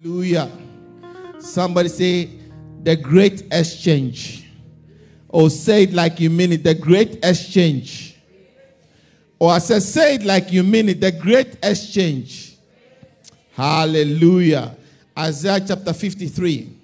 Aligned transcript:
Hallelujah. 0.00 0.48
Somebody 1.40 1.88
say, 1.88 2.30
the 2.84 2.94
great 2.94 3.42
exchange. 3.50 4.48
Or 5.28 5.50
say 5.50 5.82
it 5.82 5.92
like 5.92 6.20
you 6.20 6.30
mean 6.30 6.52
it, 6.52 6.62
the 6.62 6.74
great 6.74 7.18
exchange. 7.24 8.16
Or 9.40 9.50
I 9.50 9.58
said, 9.58 9.82
say 9.82 10.14
it 10.14 10.22
like 10.22 10.52
you 10.52 10.62
mean 10.62 10.88
it, 10.88 11.00
the 11.00 11.10
great 11.10 11.56
exchange. 11.64 12.58
Hallelujah. 13.54 14.76
Isaiah 15.18 15.64
chapter 15.66 15.92
53. 15.92 16.76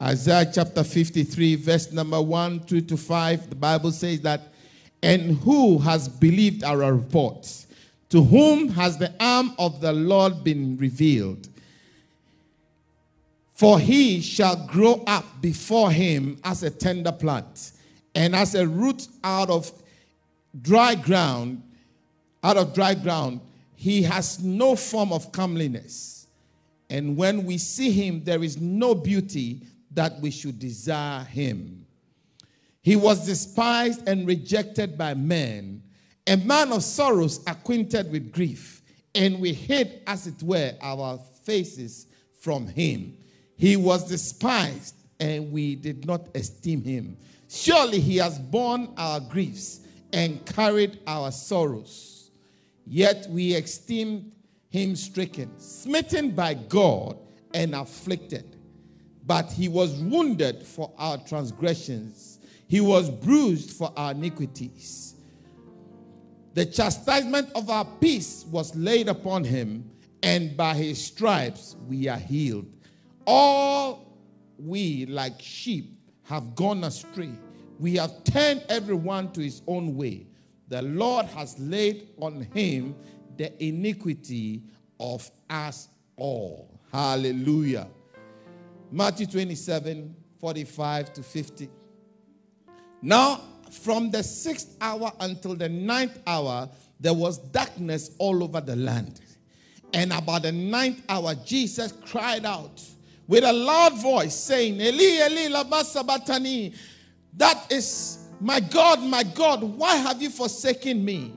Isaiah 0.00 0.48
chapter 0.52 0.84
53, 0.84 1.56
verse 1.56 1.90
number 1.90 2.22
1, 2.22 2.60
2 2.66 2.82
to 2.82 2.96
5. 2.96 3.50
The 3.50 3.56
Bible 3.56 3.90
says 3.90 4.20
that, 4.20 4.42
and 5.02 5.38
who 5.38 5.76
has 5.78 6.08
believed 6.08 6.62
our 6.62 6.94
reports? 6.94 7.66
To 8.10 8.22
whom 8.22 8.68
has 8.68 8.96
the 8.96 9.12
arm 9.18 9.54
of 9.58 9.80
the 9.80 9.92
Lord 9.92 10.44
been 10.44 10.76
revealed? 10.76 11.48
For 13.62 13.78
he 13.78 14.20
shall 14.20 14.56
grow 14.66 15.04
up 15.06 15.40
before 15.40 15.92
him 15.92 16.36
as 16.42 16.64
a 16.64 16.70
tender 16.70 17.12
plant, 17.12 17.70
and 18.12 18.34
as 18.34 18.56
a 18.56 18.66
root 18.66 19.06
out 19.22 19.50
of 19.50 19.70
dry 20.60 20.96
ground, 20.96 21.62
out 22.42 22.56
of 22.56 22.74
dry 22.74 22.94
ground, 22.94 23.40
he 23.76 24.02
has 24.02 24.42
no 24.42 24.74
form 24.74 25.12
of 25.12 25.30
comeliness. 25.30 26.26
And 26.90 27.16
when 27.16 27.44
we 27.44 27.56
see 27.56 27.92
him, 27.92 28.24
there 28.24 28.42
is 28.42 28.60
no 28.60 28.96
beauty 28.96 29.60
that 29.92 30.20
we 30.20 30.32
should 30.32 30.58
desire 30.58 31.22
him. 31.22 31.86
He 32.80 32.96
was 32.96 33.26
despised 33.26 34.08
and 34.08 34.26
rejected 34.26 34.98
by 34.98 35.14
men, 35.14 35.84
a 36.26 36.36
man 36.36 36.72
of 36.72 36.82
sorrows, 36.82 37.38
acquainted 37.46 38.10
with 38.10 38.32
grief, 38.32 38.82
and 39.14 39.38
we 39.38 39.52
hid, 39.52 40.00
as 40.08 40.26
it 40.26 40.42
were, 40.42 40.72
our 40.82 41.20
faces 41.44 42.08
from 42.40 42.66
him. 42.66 43.18
He 43.56 43.76
was 43.76 44.08
despised, 44.08 44.96
and 45.20 45.52
we 45.52 45.76
did 45.76 46.06
not 46.06 46.28
esteem 46.34 46.82
him. 46.82 47.16
Surely 47.48 48.00
he 48.00 48.16
has 48.16 48.38
borne 48.38 48.88
our 48.96 49.20
griefs 49.20 49.80
and 50.12 50.44
carried 50.46 50.98
our 51.06 51.30
sorrows. 51.30 52.30
Yet 52.86 53.26
we 53.30 53.54
esteemed 53.54 54.32
him 54.70 54.96
stricken, 54.96 55.50
smitten 55.58 56.30
by 56.30 56.54
God, 56.54 57.18
and 57.54 57.74
afflicted. 57.74 58.56
But 59.24 59.52
he 59.52 59.68
was 59.68 59.94
wounded 59.94 60.62
for 60.62 60.92
our 60.98 61.18
transgressions, 61.18 62.40
he 62.66 62.80
was 62.80 63.10
bruised 63.10 63.72
for 63.72 63.92
our 63.96 64.12
iniquities. 64.12 65.14
The 66.54 66.66
chastisement 66.66 67.50
of 67.54 67.70
our 67.70 67.84
peace 67.84 68.44
was 68.50 68.74
laid 68.74 69.08
upon 69.08 69.44
him, 69.44 69.90
and 70.22 70.56
by 70.56 70.74
his 70.74 71.02
stripes 71.04 71.76
we 71.86 72.08
are 72.08 72.18
healed. 72.18 72.66
All 73.26 74.16
we, 74.58 75.06
like 75.06 75.40
sheep, 75.40 75.98
have 76.24 76.54
gone 76.54 76.84
astray. 76.84 77.32
We 77.78 77.96
have 77.96 78.24
turned 78.24 78.64
everyone 78.68 79.32
to 79.32 79.40
his 79.40 79.62
own 79.66 79.96
way. 79.96 80.26
The 80.68 80.82
Lord 80.82 81.26
has 81.26 81.58
laid 81.58 82.08
on 82.18 82.46
him 82.54 82.94
the 83.36 83.52
iniquity 83.62 84.62
of 84.98 85.30
us 85.50 85.88
all. 86.16 86.80
Hallelujah. 86.92 87.88
Matthew 88.90 89.26
27 89.26 90.14
45 90.38 91.12
to 91.12 91.22
50. 91.22 91.68
Now, 93.00 93.40
from 93.70 94.10
the 94.10 94.22
sixth 94.22 94.76
hour 94.80 95.12
until 95.20 95.54
the 95.54 95.68
ninth 95.68 96.18
hour, 96.26 96.68
there 97.00 97.14
was 97.14 97.38
darkness 97.38 98.10
all 98.18 98.44
over 98.44 98.60
the 98.60 98.76
land. 98.76 99.20
And 99.94 100.12
about 100.12 100.42
the 100.42 100.52
ninth 100.52 101.02
hour, 101.08 101.34
Jesus 101.34 101.92
cried 102.06 102.44
out 102.44 102.82
with 103.32 103.44
a 103.44 103.52
loud 103.52 103.98
voice, 103.98 104.34
saying, 104.34 104.78
Eli, 104.78 105.26
Eli, 105.26 105.48
lama 105.48 105.82
sabachthani. 105.82 106.74
That 107.34 107.72
is, 107.72 108.28
my 108.38 108.60
God, 108.60 109.02
my 109.02 109.22
God, 109.22 109.62
why 109.62 109.96
have 109.96 110.20
you 110.20 110.28
forsaken 110.28 111.02
me? 111.02 111.32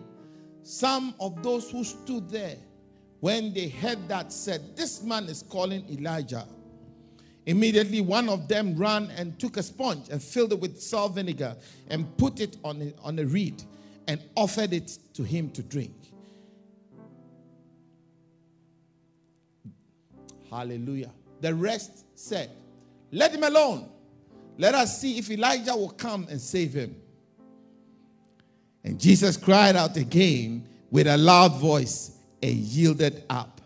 Some 0.62 1.16
of 1.22 1.42
those 1.42 1.72
who 1.72 1.86
stood 1.86 2.30
there, 2.30 2.58
when 3.22 3.54
they 3.54 3.70
heard 3.70 4.10
that, 4.10 4.34
said, 4.34 4.76
This 4.76 5.04
man 5.04 5.28
is 5.28 5.42
calling 5.42 5.86
Elijah. 5.90 6.46
Immediately, 7.46 8.02
one 8.02 8.28
of 8.28 8.50
them 8.50 8.76
ran 8.76 9.10
and 9.12 9.40
took 9.40 9.56
a 9.56 9.64
sponge 9.64 10.10
and 10.10 10.22
filled 10.22 10.52
it 10.52 10.60
with 10.60 10.82
salt 10.82 11.16
vinegar 11.16 11.56
and 11.88 12.18
put 12.18 12.42
it 12.42 12.58
on 12.66 12.82
a, 12.82 13.08
on 13.08 13.18
a 13.20 13.24
reed 13.24 13.64
and 14.10 14.20
offered 14.36 14.74
it 14.74 14.98
to 15.14 15.24
him 15.24 15.50
to 15.52 15.64
drink. 15.64 15.96
Hallelujah. 20.52 21.12
The 21.46 21.54
rest 21.54 22.06
said, 22.16 22.50
Let 23.12 23.32
him 23.32 23.44
alone. 23.44 23.88
Let 24.58 24.74
us 24.74 25.00
see 25.00 25.20
if 25.20 25.30
Elijah 25.30 25.76
will 25.76 25.92
come 25.92 26.26
and 26.28 26.42
save 26.42 26.74
him. 26.74 26.96
And 28.84 29.00
Jesus 29.00 29.38
cried 29.38 29.76
out 29.76 29.96
again 29.96 30.68
with 30.90 31.06
a 31.06 31.16
loud 31.16 31.60
voice 31.60 32.18
and 32.42 32.52
yielded 32.52 33.26
up 33.30 33.62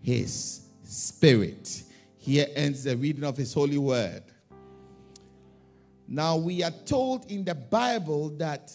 his 0.00 0.68
spirit. 0.84 1.82
Here 2.16 2.46
ends 2.54 2.84
the 2.84 2.96
reading 2.96 3.24
of 3.24 3.36
his 3.36 3.52
holy 3.52 3.78
word. 3.78 4.22
Now, 6.06 6.36
we 6.36 6.62
are 6.62 6.70
told 6.70 7.28
in 7.28 7.44
the 7.44 7.56
Bible 7.56 8.28
that 8.38 8.70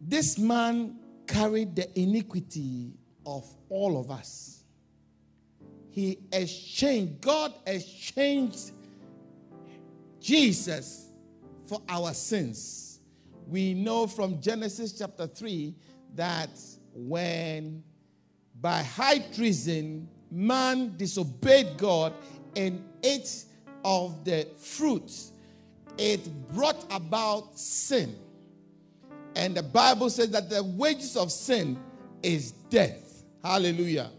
this 0.00 0.38
man 0.38 1.00
carried 1.26 1.74
the 1.74 2.00
iniquity 2.00 2.92
of 3.26 3.44
all 3.68 3.98
of 3.98 4.12
us. 4.12 4.57
He 5.98 6.16
exchanged, 6.30 7.20
God 7.20 7.54
exchanged 7.66 8.70
Jesus 10.20 11.10
for 11.66 11.82
our 11.88 12.14
sins. 12.14 13.00
We 13.48 13.74
know 13.74 14.06
from 14.06 14.40
Genesis 14.40 14.96
chapter 14.96 15.26
3 15.26 15.74
that 16.14 16.50
when 16.94 17.82
by 18.60 18.84
high 18.84 19.18
treason 19.18 20.08
man 20.30 20.96
disobeyed 20.96 21.76
God 21.76 22.12
and 22.54 22.84
ate 23.02 23.46
of 23.84 24.24
the 24.24 24.46
fruits, 24.56 25.32
it 25.98 26.30
brought 26.54 26.86
about 26.92 27.58
sin. 27.58 28.14
And 29.34 29.56
the 29.56 29.64
Bible 29.64 30.10
says 30.10 30.30
that 30.30 30.48
the 30.48 30.62
wages 30.62 31.16
of 31.16 31.32
sin 31.32 31.76
is 32.22 32.52
death. 32.70 33.24
Hallelujah. 33.42 34.12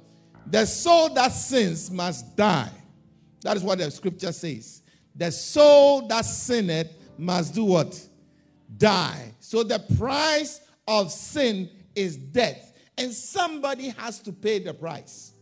The 0.49 0.65
soul 0.65 1.13
that 1.13 1.31
sins 1.31 1.91
must 1.91 2.35
die. 2.35 2.71
That 3.41 3.55
is 3.55 3.63
what 3.63 3.77
the 3.77 3.89
scripture 3.91 4.31
says. 4.31 4.81
The 5.15 5.31
soul 5.31 6.07
that 6.07 6.25
sinneth 6.25 6.91
must 7.17 7.53
do 7.53 7.65
what? 7.65 8.07
Die. 8.77 9.33
So 9.39 9.63
the 9.63 9.79
price 9.97 10.61
of 10.87 11.11
sin 11.11 11.69
is 11.95 12.17
death. 12.17 12.73
And 12.97 13.13
somebody 13.13 13.89
has 13.89 14.19
to 14.19 14.33
pay 14.33 14.59
the 14.59 14.73
price. 14.73 15.33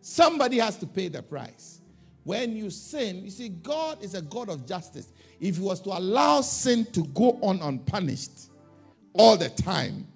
Somebody 0.00 0.58
has 0.58 0.76
to 0.78 0.86
pay 0.86 1.08
the 1.08 1.22
price. 1.22 1.80
When 2.22 2.56
you 2.56 2.70
sin, 2.70 3.24
you 3.24 3.30
see, 3.30 3.48
God 3.48 4.02
is 4.02 4.14
a 4.14 4.22
God 4.22 4.48
of 4.48 4.66
justice. 4.66 5.12
If 5.40 5.56
He 5.56 5.62
was 5.62 5.80
to 5.82 5.90
allow 5.90 6.40
sin 6.42 6.84
to 6.92 7.04
go 7.06 7.38
on 7.40 7.60
unpunished 7.60 8.50
all 9.12 9.36
the 9.36 9.48
time, 9.48 10.06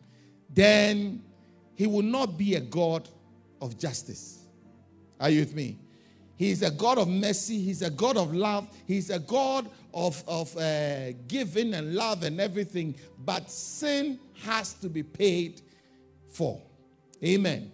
then 0.49 1.23
He 1.77 1.87
will 1.87 2.03
not 2.03 2.37
be 2.37 2.57
a 2.57 2.61
God 2.61 3.09
of 3.61 3.79
justice. 3.79 4.47
Are 5.19 5.31
you 5.31 5.41
with 5.41 5.55
me? 5.55 5.79
He's 6.37 6.63
a 6.63 6.71
God 6.71 6.97
of 6.97 7.09
mercy. 7.09 7.61
He's 7.61 7.83
a 7.83 7.91
God 7.91 8.17
of 8.17 8.35
love. 8.35 8.69
He's 8.87 9.11
a 9.11 9.19
God 9.19 9.69
of, 9.93 10.25
of 10.27 10.57
uh, 10.57 11.13
giving 11.29 11.75
and 11.75 11.95
love 11.95 12.23
and 12.23 12.41
everything. 12.41 12.95
But 13.19 13.51
sin 13.51 14.19
has 14.43 14.73
to 14.75 14.89
be 14.89 15.03
paid 15.03 15.61
for. 16.33 16.63
Amen. 17.23 17.71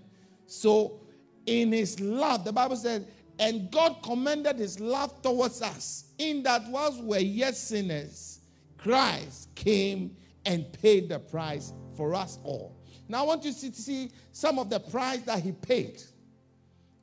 So 0.47 1.00
in 1.47 1.70
his 1.70 2.00
love, 2.00 2.44
the 2.44 2.53
Bible 2.53 2.76
says, 2.76 3.04
and 3.39 3.71
God 3.71 3.98
commended 4.03 4.59
his 4.59 4.80
love 4.80 5.22
towards 5.22 5.62
us, 5.62 6.04
in 6.18 6.42
that 6.44 6.62
whilst 6.68 7.00
we 7.00 7.09
were 7.09 7.18
yet 7.18 7.54
sinners, 7.54 8.41
Christ 8.78 9.54
came 9.54 10.16
and 10.44 10.72
paid 10.72 11.09
the 11.09 11.18
price 11.18 11.72
for 11.97 12.15
us 12.15 12.39
all. 12.42 12.77
Now, 13.08 13.22
I 13.22 13.26
want 13.26 13.44
you 13.44 13.53
to 13.53 13.72
see 13.72 14.10
some 14.32 14.58
of 14.58 14.68
the 14.68 14.80
price 14.80 15.20
that 15.22 15.41
he 15.41 15.53
paid. 15.53 16.03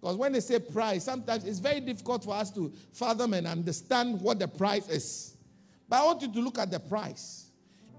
Because 0.01 0.17
when 0.17 0.33
they 0.33 0.41
say 0.41 0.59
price, 0.59 1.05
sometimes 1.05 1.45
it's 1.45 1.59
very 1.59 1.79
difficult 1.79 2.25
for 2.25 2.35
us 2.35 2.51
to 2.51 2.73
fathom 2.91 3.33
and 3.33 3.47
understand 3.47 4.19
what 4.19 4.37
the 4.37 4.47
price 4.47 4.89
is. 4.89 5.37
But 5.87 6.01
I 6.01 6.05
want 6.05 6.21
you 6.21 6.33
to 6.33 6.39
look 6.39 6.59
at 6.59 6.69
the 6.69 6.79
price. 6.79 7.45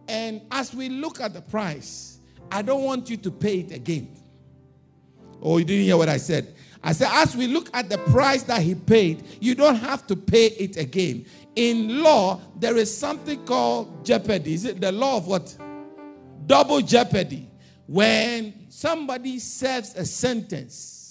And 0.06 0.42
as 0.50 0.74
we 0.74 0.90
look 0.90 1.20
at 1.20 1.32
the 1.32 1.40
price, 1.40 2.18
I 2.50 2.60
don't 2.60 2.84
want 2.84 3.08
you 3.08 3.16
to 3.16 3.30
pay 3.30 3.60
it 3.60 3.72
again. 3.72 4.14
Oh, 5.40 5.56
you 5.56 5.64
didn't 5.64 5.84
hear 5.84 5.96
what 5.96 6.10
I 6.10 6.18
said. 6.18 6.54
I 6.82 6.92
said, 6.92 7.08
as 7.10 7.34
we 7.34 7.46
look 7.46 7.70
at 7.72 7.88
the 7.88 7.96
price 7.96 8.42
that 8.42 8.60
he 8.60 8.74
paid, 8.74 9.24
you 9.40 9.54
don't 9.54 9.76
have 9.76 10.06
to 10.08 10.16
pay 10.16 10.48
it 10.48 10.76
again. 10.76 11.24
In 11.56 12.02
law, 12.02 12.40
there 12.56 12.76
is 12.76 12.94
something 12.94 13.42
called 13.46 14.04
jeopardy. 14.04 14.52
Is 14.52 14.66
it 14.66 14.80
the 14.80 14.92
law 14.92 15.16
of 15.16 15.26
what? 15.26 15.56
Double 16.46 16.82
jeopardy. 16.82 17.48
When 17.86 18.70
somebody 18.70 19.38
serves 19.38 19.94
a 19.94 20.04
sentence 20.04 21.04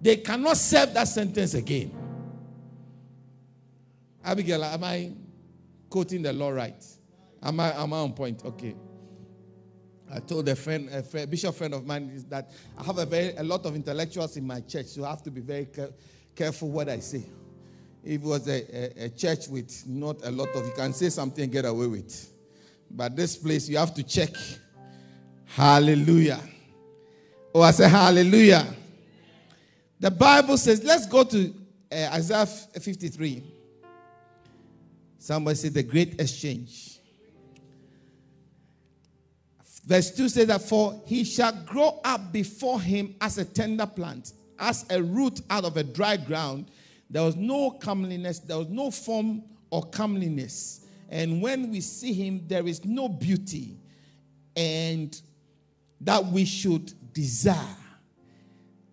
they 0.00 0.16
cannot 0.16 0.56
serve 0.56 0.94
that 0.94 1.08
sentence 1.08 1.54
again. 1.54 1.92
Abigail, 4.24 4.62
am 4.64 4.84
I 4.84 5.12
quoting 5.90 6.22
the 6.22 6.32
law 6.32 6.50
right? 6.50 6.84
Am 7.42 7.58
I, 7.60 7.72
am 7.72 7.92
I 7.92 7.98
on 7.98 8.12
point? 8.12 8.44
Okay. 8.44 8.74
I 10.10 10.20
told 10.20 10.48
a 10.48 10.56
friend, 10.56 10.88
a 10.90 11.02
friend, 11.02 11.30
bishop 11.30 11.54
friend 11.54 11.74
of 11.74 11.84
mine, 11.84 12.10
is 12.14 12.24
that 12.26 12.50
I 12.78 12.84
have 12.84 12.98
a 12.98 13.06
very 13.06 13.36
a 13.36 13.42
lot 13.42 13.66
of 13.66 13.74
intellectuals 13.74 14.36
in 14.36 14.46
my 14.46 14.60
church, 14.60 14.86
so 14.86 15.04
I 15.04 15.10
have 15.10 15.22
to 15.24 15.30
be 15.30 15.40
very 15.40 15.66
care, 15.66 15.90
careful 16.34 16.70
what 16.70 16.88
I 16.88 17.00
say. 17.00 17.24
If 18.04 18.22
it 18.22 18.26
was 18.26 18.48
a, 18.48 19.02
a, 19.02 19.04
a, 19.06 19.08
church 19.10 19.48
with 19.48 19.84
not 19.86 20.24
a 20.24 20.30
lot 20.30 20.48
of, 20.54 20.64
you 20.64 20.72
can 20.74 20.94
say 20.94 21.10
something 21.10 21.44
and 21.44 21.52
get 21.52 21.64
away 21.64 21.88
with. 21.88 22.32
But 22.90 23.16
this 23.16 23.36
place, 23.36 23.68
you 23.68 23.76
have 23.76 23.92
to 23.94 24.02
check. 24.02 24.30
Hallelujah. 25.48 26.40
Oh, 27.54 27.62
I 27.62 27.70
say 27.70 27.88
hallelujah. 27.88 28.66
The 30.00 30.10
Bible 30.10 30.56
says, 30.56 30.84
let's 30.84 31.06
go 31.06 31.24
to 31.24 31.54
uh, 31.90 32.10
Isaiah 32.12 32.46
53. 32.46 33.42
Somebody 35.18 35.56
said 35.56 35.74
the 35.74 35.82
great 35.82 36.20
exchange. 36.20 37.00
Verse 39.84 40.10
2 40.10 40.28
says 40.28 40.46
that, 40.46 40.62
For 40.62 41.02
he 41.06 41.24
shall 41.24 41.52
grow 41.64 41.98
up 42.04 42.30
before 42.30 42.80
him 42.80 43.16
as 43.20 43.38
a 43.38 43.44
tender 43.44 43.86
plant, 43.86 44.34
as 44.58 44.84
a 44.90 45.02
root 45.02 45.40
out 45.50 45.64
of 45.64 45.76
a 45.76 45.82
dry 45.82 46.16
ground. 46.16 46.66
There 47.10 47.22
was 47.22 47.36
no 47.36 47.70
comeliness, 47.70 48.38
there 48.38 48.58
was 48.58 48.68
no 48.68 48.90
form 48.90 49.42
or 49.70 49.82
comeliness. 49.84 50.86
And 51.08 51.40
when 51.40 51.70
we 51.70 51.80
see 51.80 52.12
him, 52.12 52.44
there 52.46 52.66
is 52.66 52.84
no 52.84 53.08
beauty, 53.08 53.78
and 54.54 55.18
that 56.00 56.24
we 56.24 56.44
should 56.44 56.92
desire. 57.12 57.76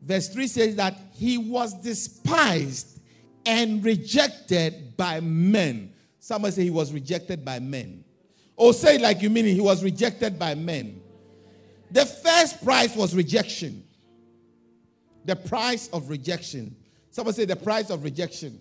Verse 0.02 0.30
3 0.30 0.48
says 0.48 0.75
that 0.75 0.96
he 1.13 1.38
was 1.38 1.74
despised 1.81 3.00
and 3.46 3.84
rejected 3.84 4.96
by 4.98 5.19
men. 5.19 5.94
Somebody 6.19 6.54
say 6.54 6.63
he 6.63 6.69
was 6.69 6.92
rejected 6.92 7.44
by 7.46 7.60
men. 7.60 8.04
Or 8.56 8.74
say 8.74 8.96
it 8.96 9.02
like 9.02 9.22
you 9.22 9.30
mean 9.30 9.46
he 9.46 9.62
was 9.62 9.84
rejected 9.84 10.40
by 10.40 10.56
men. 10.56 11.02
The 11.92 12.06
first 12.06 12.63
price 12.63 12.96
was 12.96 13.16
rejection. 13.16 13.84
The 15.25 15.36
price 15.36 15.88
of 15.90 16.10
rejection. 16.10 16.75
Somebody 17.12 17.36
say 17.36 17.46
the 17.46 17.56
price 17.56 17.90
of 17.90 18.04
rejection. 18.04 18.60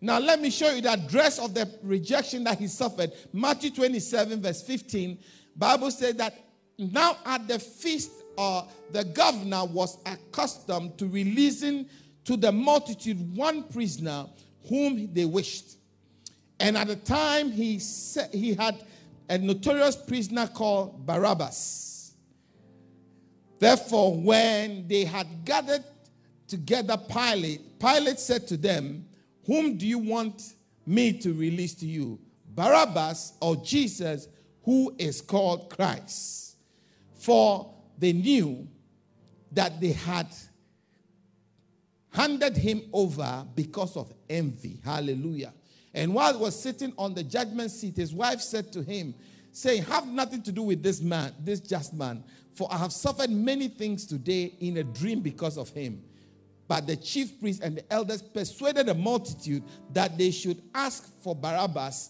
Now 0.00 0.18
let 0.18 0.40
me 0.40 0.50
show 0.50 0.70
you 0.70 0.80
the 0.80 0.92
address 0.92 1.38
of 1.38 1.54
the 1.54 1.68
rejection 1.82 2.44
that 2.44 2.58
he 2.58 2.66
suffered. 2.66 3.12
Matthew 3.32 3.70
27, 3.70 4.40
verse 4.40 4.62
15. 4.62 5.18
Bible 5.56 5.90
said 5.90 6.18
that 6.18 6.34
now 6.78 7.16
at 7.26 7.48
the 7.48 7.58
feast 7.58 8.12
uh, 8.38 8.62
the 8.92 9.04
governor 9.04 9.64
was 9.64 9.98
accustomed 10.06 10.96
to 10.96 11.06
releasing 11.08 11.86
to 12.24 12.36
the 12.36 12.52
multitude 12.52 13.36
one 13.36 13.64
prisoner 13.64 14.26
whom 14.68 15.12
they 15.12 15.24
wished. 15.24 15.76
And 16.60 16.76
at 16.76 16.86
the 16.86 16.96
time, 16.96 17.50
he, 17.50 17.80
he 18.32 18.54
had 18.54 18.84
a 19.28 19.38
notorious 19.38 19.96
prisoner 19.96 20.46
called 20.46 21.04
Barabbas. 21.04 22.14
Therefore, 23.58 24.14
when 24.14 24.86
they 24.86 25.04
had 25.04 25.44
gathered 25.44 25.84
together 26.46 26.96
Pilate, 26.96 27.78
Pilate 27.80 28.20
said 28.20 28.46
to 28.48 28.56
them, 28.56 29.04
Whom 29.46 29.76
do 29.76 29.86
you 29.86 29.98
want 29.98 30.54
me 30.86 31.12
to 31.14 31.32
release 31.32 31.74
to 31.76 31.86
you? 31.86 32.20
Barabbas 32.54 33.34
or 33.40 33.56
Jesus, 33.56 34.28
who 34.62 34.94
is 34.98 35.20
called 35.20 35.70
Christ? 35.70 36.47
For 37.28 37.74
they 37.98 38.14
knew 38.14 38.66
that 39.52 39.82
they 39.82 39.92
had 39.92 40.28
handed 42.10 42.56
him 42.56 42.80
over 42.90 43.46
because 43.54 43.98
of 43.98 44.10
envy. 44.30 44.80
Hallelujah. 44.82 45.52
And 45.92 46.14
while 46.14 46.32
he 46.32 46.40
was 46.40 46.58
sitting 46.58 46.94
on 46.96 47.12
the 47.12 47.22
judgment 47.22 47.70
seat, 47.70 47.98
his 47.98 48.14
wife 48.14 48.40
said 48.40 48.72
to 48.72 48.82
him, 48.82 49.14
saying, 49.52 49.82
Have 49.82 50.06
nothing 50.06 50.40
to 50.44 50.52
do 50.52 50.62
with 50.62 50.82
this 50.82 51.02
man, 51.02 51.34
this 51.44 51.60
just 51.60 51.92
man, 51.92 52.24
for 52.54 52.66
I 52.72 52.78
have 52.78 52.94
suffered 52.94 53.28
many 53.28 53.68
things 53.68 54.06
today 54.06 54.54
in 54.60 54.78
a 54.78 54.82
dream 54.82 55.20
because 55.20 55.58
of 55.58 55.68
him. 55.68 56.02
But 56.66 56.86
the 56.86 56.96
chief 56.96 57.38
priests 57.38 57.60
and 57.60 57.76
the 57.76 57.92
elders 57.92 58.22
persuaded 58.22 58.86
the 58.86 58.94
multitude 58.94 59.64
that 59.92 60.16
they 60.16 60.30
should 60.30 60.62
ask 60.74 61.06
for 61.22 61.36
Barabbas 61.36 62.08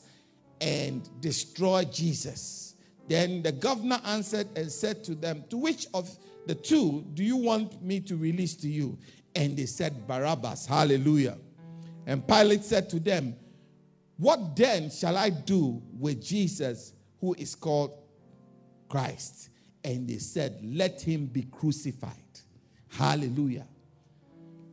and 0.60 1.08
destroy 1.20 1.82
Jesus. 1.86 2.67
Then 3.08 3.42
the 3.42 3.52
governor 3.52 4.00
answered 4.04 4.48
and 4.54 4.70
said 4.70 5.02
to 5.04 5.14
them, 5.14 5.44
To 5.50 5.56
which 5.56 5.86
of 5.94 6.10
the 6.46 6.54
two 6.54 7.04
do 7.14 7.24
you 7.24 7.36
want 7.36 7.82
me 7.82 8.00
to 8.00 8.16
release 8.16 8.54
to 8.56 8.68
you? 8.68 8.98
And 9.34 9.56
they 9.56 9.66
said, 9.66 10.06
Barabbas. 10.06 10.66
Hallelujah. 10.66 11.38
And 12.06 12.26
Pilate 12.26 12.64
said 12.64 12.88
to 12.90 13.00
them, 13.00 13.34
What 14.18 14.54
then 14.56 14.90
shall 14.90 15.16
I 15.16 15.30
do 15.30 15.82
with 15.98 16.22
Jesus 16.22 16.92
who 17.20 17.34
is 17.34 17.54
called 17.54 17.92
Christ? 18.88 19.50
And 19.82 20.08
they 20.08 20.18
said, 20.18 20.58
Let 20.62 21.00
him 21.00 21.26
be 21.26 21.42
crucified. 21.42 22.12
Hallelujah. 22.90 23.66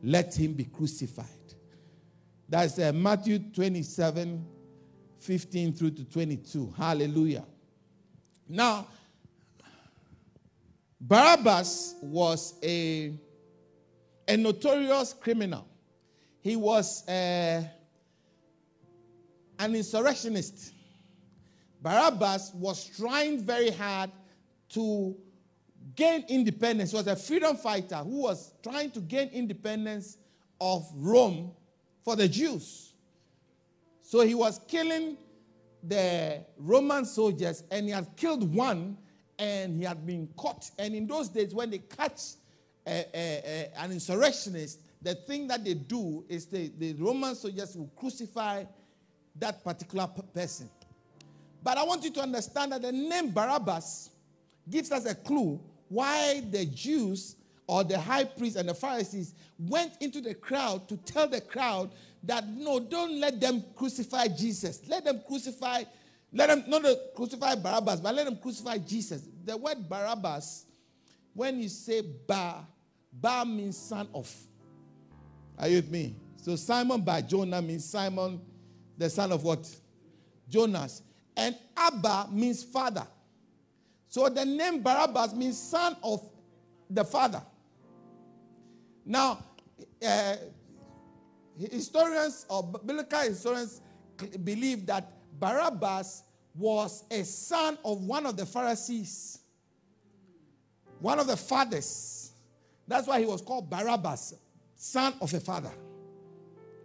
Let 0.02 0.38
him 0.38 0.52
be 0.52 0.64
crucified. 0.64 1.26
That's 2.48 2.78
uh, 2.78 2.92
Matthew 2.92 3.38
27 3.38 4.46
15 5.18 5.72
through 5.72 5.90
to 5.90 6.04
22. 6.04 6.74
Hallelujah. 6.76 7.44
Now, 8.48 8.86
Barabbas 11.00 11.96
was 12.00 12.54
a, 12.62 13.12
a 14.26 14.36
notorious 14.36 15.12
criminal. 15.12 15.66
He 16.40 16.56
was 16.56 17.04
a, 17.08 17.58
uh, 17.58 17.62
an 19.58 19.74
insurrectionist. 19.74 20.72
Barabbas 21.82 22.52
was 22.54 22.84
trying 22.96 23.42
very 23.42 23.70
hard 23.70 24.10
to 24.70 25.16
gain 25.94 26.24
independence. 26.28 26.90
He 26.90 26.96
was 26.96 27.06
a 27.06 27.16
freedom 27.16 27.56
fighter 27.56 27.96
who 27.96 28.22
was 28.22 28.52
trying 28.62 28.90
to 28.92 29.00
gain 29.00 29.28
independence 29.28 30.18
of 30.60 30.86
Rome 30.94 31.52
for 32.04 32.16
the 32.16 32.28
Jews. 32.28 32.92
So 34.02 34.20
he 34.20 34.34
was 34.34 34.60
killing 34.68 35.16
the 35.88 36.44
Roman 36.58 37.04
soldiers 37.04 37.62
and 37.70 37.86
he 37.86 37.92
had 37.92 38.16
killed 38.16 38.54
one 38.54 38.96
and 39.38 39.76
he 39.78 39.84
had 39.84 40.06
been 40.06 40.28
caught. 40.36 40.70
And 40.78 40.94
in 40.94 41.06
those 41.06 41.28
days, 41.28 41.54
when 41.54 41.70
they 41.70 41.78
catch 41.78 42.20
a, 42.86 42.90
a, 42.90 43.06
a, 43.14 43.72
an 43.78 43.92
insurrectionist, 43.92 44.80
the 45.02 45.14
thing 45.14 45.46
that 45.48 45.64
they 45.64 45.74
do 45.74 46.24
is 46.28 46.46
they, 46.46 46.68
the 46.76 46.94
Roman 46.94 47.34
soldiers 47.34 47.76
will 47.76 47.90
crucify 47.96 48.64
that 49.38 49.62
particular 49.62 50.06
person. 50.34 50.68
But 51.62 51.78
I 51.78 51.84
want 51.84 52.04
you 52.04 52.10
to 52.12 52.20
understand 52.20 52.72
that 52.72 52.82
the 52.82 52.92
name 52.92 53.30
Barabbas 53.30 54.10
gives 54.68 54.90
us 54.92 55.04
a 55.06 55.14
clue 55.14 55.60
why 55.88 56.42
the 56.50 56.64
Jews 56.66 57.36
or 57.66 57.84
the 57.84 57.98
high 57.98 58.24
priests 58.24 58.56
and 58.58 58.68
the 58.68 58.74
Pharisees 58.74 59.34
went 59.58 59.92
into 60.00 60.20
the 60.20 60.34
crowd 60.34 60.88
to 60.88 60.96
tell 60.98 61.28
the 61.28 61.40
crowd 61.40 61.90
that 62.26 62.46
no, 62.48 62.80
don't 62.80 63.18
let 63.18 63.40
them 63.40 63.64
crucify 63.74 64.28
Jesus. 64.28 64.82
Let 64.88 65.04
them 65.04 65.22
crucify, 65.26 65.84
let 66.32 66.48
them 66.48 66.64
not 66.66 66.84
crucify 67.14 67.54
Barabbas, 67.54 68.00
but 68.00 68.14
let 68.14 68.26
them 68.26 68.36
crucify 68.36 68.78
Jesus. 68.78 69.22
The 69.44 69.56
word 69.56 69.88
Barabbas, 69.88 70.66
when 71.32 71.60
you 71.60 71.68
say 71.68 72.02
Bar, 72.02 72.66
Bar 73.12 73.44
means 73.44 73.76
son 73.76 74.08
of. 74.12 74.32
Are 75.58 75.68
you 75.68 75.76
with 75.76 75.90
me? 75.90 76.16
So 76.36 76.56
Simon 76.56 77.00
Bar 77.00 77.22
Jonah 77.22 77.62
means 77.62 77.84
Simon, 77.84 78.40
the 78.98 79.08
son 79.08 79.32
of 79.32 79.42
what? 79.42 79.68
Jonas. 80.48 81.02
And 81.36 81.56
Abba 81.76 82.28
means 82.32 82.64
father. 82.64 83.06
So 84.08 84.28
the 84.28 84.44
name 84.44 84.82
Barabbas 84.82 85.34
means 85.34 85.58
son 85.58 85.96
of 86.02 86.26
the 86.88 87.04
father. 87.04 87.42
Now, 89.04 89.38
uh, 90.04 90.36
historians 91.58 92.46
or 92.48 92.62
biblical 92.62 93.20
historians 93.20 93.80
believe 94.44 94.86
that 94.86 95.12
Barabbas 95.38 96.22
was 96.54 97.04
a 97.10 97.22
son 97.24 97.78
of 97.84 98.02
one 98.02 98.26
of 98.26 98.36
the 98.36 98.46
Pharisees, 98.46 99.40
one 101.00 101.18
of 101.18 101.26
the 101.26 101.36
fathers. 101.36 102.32
That's 102.88 103.06
why 103.06 103.20
he 103.20 103.26
was 103.26 103.42
called 103.42 103.68
Barabbas, 103.68 104.34
son 104.74 105.14
of 105.20 105.32
a 105.32 105.40
father. 105.40 105.72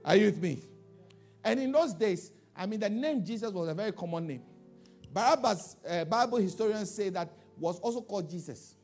Are 0.04 0.16
you 0.16 0.26
with 0.26 0.42
me? 0.42 0.62
And 1.44 1.60
in 1.60 1.72
those 1.72 1.94
days, 1.94 2.32
I 2.56 2.66
mean, 2.66 2.80
the 2.80 2.90
name 2.90 3.24
Jesus 3.24 3.52
was 3.52 3.70
a 3.70 3.74
very 3.74 3.92
common 3.92 4.28
name. 4.28 4.42
Barabbas, 5.14 5.78
uh, 5.88 6.06
Bible 6.06 6.38
historians 6.38 6.92
say 6.92 7.10
that 7.10 7.30
was 7.58 7.80
also 7.80 8.02
called 8.02 8.30
Jesus. 8.30 8.76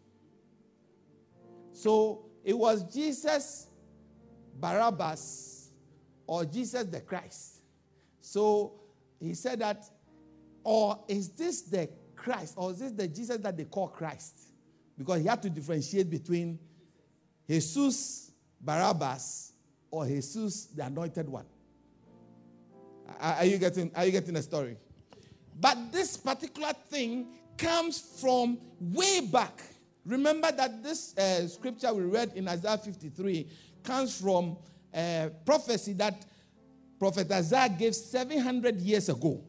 So 1.74 2.26
it 2.44 2.58
was 2.58 2.84
Jesus, 2.94 3.68
Barabbas, 4.60 5.57
or 6.28 6.46
Jesus 6.46 6.84
the 6.84 7.02
Christ. 7.02 7.62
So 8.22 8.74
he 9.20 9.34
said 9.34 9.60
that, 9.60 9.86
or 10.64 11.00
is 11.08 11.30
this 11.30 11.62
the 11.62 11.90
Christ, 12.16 12.54
or 12.58 12.72
is 12.72 12.80
this 12.80 12.92
the 12.92 13.08
Jesus 13.08 13.38
that 13.38 13.58
they 13.58 13.64
call 13.64 13.88
Christ? 13.88 14.38
Because 14.98 15.22
he 15.22 15.28
had 15.28 15.42
to 15.44 15.50
differentiate 15.50 16.10
between 16.10 16.60
Jesus 17.50 18.28
Barabbas 18.60 19.54
or 19.92 20.06
Jesus, 20.06 20.66
the 20.66 20.86
anointed 20.86 21.30
one. 21.30 21.46
Are 23.20 23.46
you 23.46 23.58
getting, 23.58 23.90
are 23.96 24.06
you 24.06 24.12
getting 24.12 24.36
a 24.36 24.42
story? 24.42 24.78
But 25.60 25.92
this 25.92 26.18
particular 26.18 26.74
thing 26.90 27.28
comes 27.58 28.00
from 28.00 28.58
way 28.80 29.22
back. 29.22 29.62
Remember 30.06 30.52
that 30.52 30.84
this 30.84 31.18
uh, 31.18 31.48
scripture 31.48 31.94
we 31.94 32.04
read 32.04 32.34
in 32.36 32.48
Isaiah 32.48 32.78
53 32.78 33.48
comes 33.84 34.20
from 34.20 34.58
a 34.98 35.32
prophecy 35.46 35.94
that 35.94 36.26
Prophet 37.00 37.32
Isaiah 37.32 37.70
gave 37.70 37.96
700 37.96 38.82
years 38.82 39.10
ago, 39.10 39.44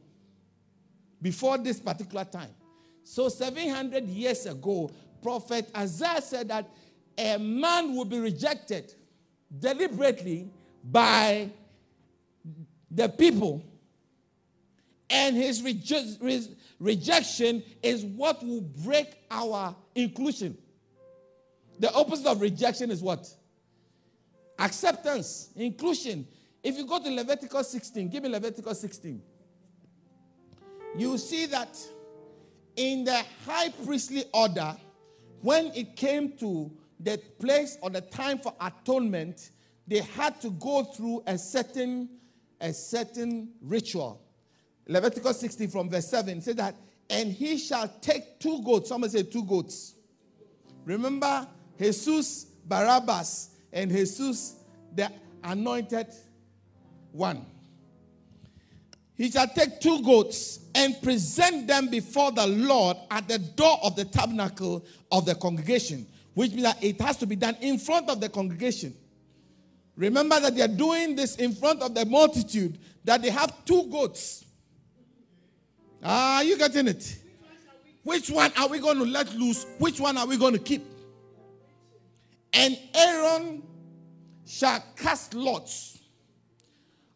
before 1.21 1.59
this 1.59 1.81
particular 1.81 2.25
time. 2.25 2.50
So, 3.02 3.28
700 3.28 4.07
years 4.07 4.45
ago, 4.47 4.90
Prophet 5.23 5.71
Isaiah 5.76 6.21
said 6.21 6.49
that 6.49 6.69
a 7.17 7.38
man 7.38 7.97
will 7.97 8.05
be 8.05 8.19
rejected 8.21 8.95
deliberately 9.59 10.50
by 10.85 11.50
the 12.90 13.09
people, 13.09 13.64
and 15.11 15.35
his 15.35 15.62
reje- 15.62 16.55
rejection 16.78 17.62
is 17.83 18.05
what 18.05 18.45
will 18.45 18.61
break 18.61 19.17
our 19.31 19.75
inclusion. 19.95 20.57
The 21.78 21.93
opposite 21.95 22.26
of 22.26 22.40
rejection 22.40 22.90
is 22.90 23.02
what? 23.02 23.26
Acceptance, 24.59 25.50
inclusion. 25.57 26.27
If 26.62 26.77
you 26.77 26.87
go 26.87 27.03
to 27.03 27.11
Leviticus 27.11 27.69
16, 27.71 28.09
give 28.09 28.23
me 28.23 28.29
Leviticus 28.29 28.81
16. 28.81 29.23
You 30.97 31.17
see 31.19 31.47
that 31.47 31.79
in 32.77 33.05
the 33.05 33.23
high 33.47 33.69
priestly 33.85 34.25
order, 34.33 34.77
when 35.41 35.67
it 35.75 35.95
came 35.95 36.37
to 36.38 36.71
the 37.00 37.21
place 37.38 37.79
or 37.81 37.91
the 37.91 38.00
time 38.00 38.38
for 38.38 38.55
atonement, 38.61 39.50
they 39.87 40.00
had 40.00 40.41
to 40.41 40.50
go 40.50 40.85
through 40.85 41.23
a 41.27 41.38
certain, 41.38 42.09
a 42.61 42.73
certain 42.73 43.50
ritual. 43.62 44.21
Leviticus 44.87 45.38
16 45.41 45.69
from 45.69 45.88
verse 45.88 46.09
7 46.09 46.41
says 46.41 46.57
that, 46.57 46.75
and 47.11 47.33
he 47.33 47.59
shall 47.59 47.88
take 48.00 48.38
two 48.41 48.62
goats. 48.62 48.88
Someone 48.88 49.11
say 49.11 49.23
two 49.23 49.45
goats. 49.45 49.95
Remember 50.85 51.47
Jesus, 51.79 52.45
Barabbas, 52.67 53.50
and 53.73 53.91
Jesus, 53.91 54.57
the 54.95 55.11
anointed 55.45 56.09
one. 57.13 57.45
He 59.17 59.31
shall 59.31 59.49
take 59.49 59.81
two 59.81 60.03
goats 60.03 60.61
and 60.75 61.01
present 61.03 61.67
them 61.67 61.89
before 61.89 62.31
the 62.31 62.47
Lord 62.47 62.97
at 63.11 63.27
the 63.27 63.39
door 63.39 63.79
of 63.83 63.97
the 63.97 64.05
tabernacle 64.05 64.85
of 65.11 65.27
the 65.27 65.35
congregation, 65.35 66.07
which 66.35 66.53
means 66.53 66.63
that 66.63 66.83
it 66.83 67.01
has 67.01 67.17
to 67.17 67.27
be 67.27 67.35
done 67.35 67.57
in 67.61 67.79
front 67.79 68.09
of 68.09 68.21
the 68.21 68.29
congregation. 68.29 68.95
Remember 69.97 70.39
that 70.39 70.55
they 70.55 70.63
are 70.63 70.69
doing 70.69 71.17
this 71.17 71.35
in 71.37 71.53
front 71.53 71.83
of 71.83 71.93
the 71.95 72.07
multitude, 72.07 72.79
that 73.03 73.21
they 73.21 73.31
have 73.31 73.65
two 73.65 73.89
goats. 73.91 74.45
Are 76.01 76.45
you 76.45 76.57
getting 76.57 76.87
it? 76.87 77.19
Which 78.05 78.31
one 78.31 78.53
are 78.57 78.69
we 78.69 78.79
going 78.79 78.99
to 78.99 79.05
let 79.05 79.35
loose? 79.35 79.67
Which 79.79 79.99
one 79.99 80.17
are 80.17 80.27
we 80.27 80.37
going 80.37 80.53
to 80.53 80.61
keep? 80.61 80.85
And 82.59 82.77
Aaron 82.93 83.62
shall 84.45 84.83
cast 84.97 85.33
lots 85.33 86.00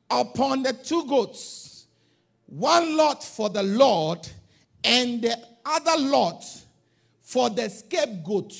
upon 0.08 0.62
the 0.62 0.72
two 0.72 1.04
goats, 1.08 1.86
one 2.46 2.96
lot 2.96 3.24
for 3.24 3.50
the 3.50 3.64
Lord, 3.64 4.20
and 4.84 5.20
the 5.20 5.36
other 5.66 6.00
lot 6.00 6.44
for 7.22 7.50
the 7.50 7.68
scapegoat. 7.68 8.54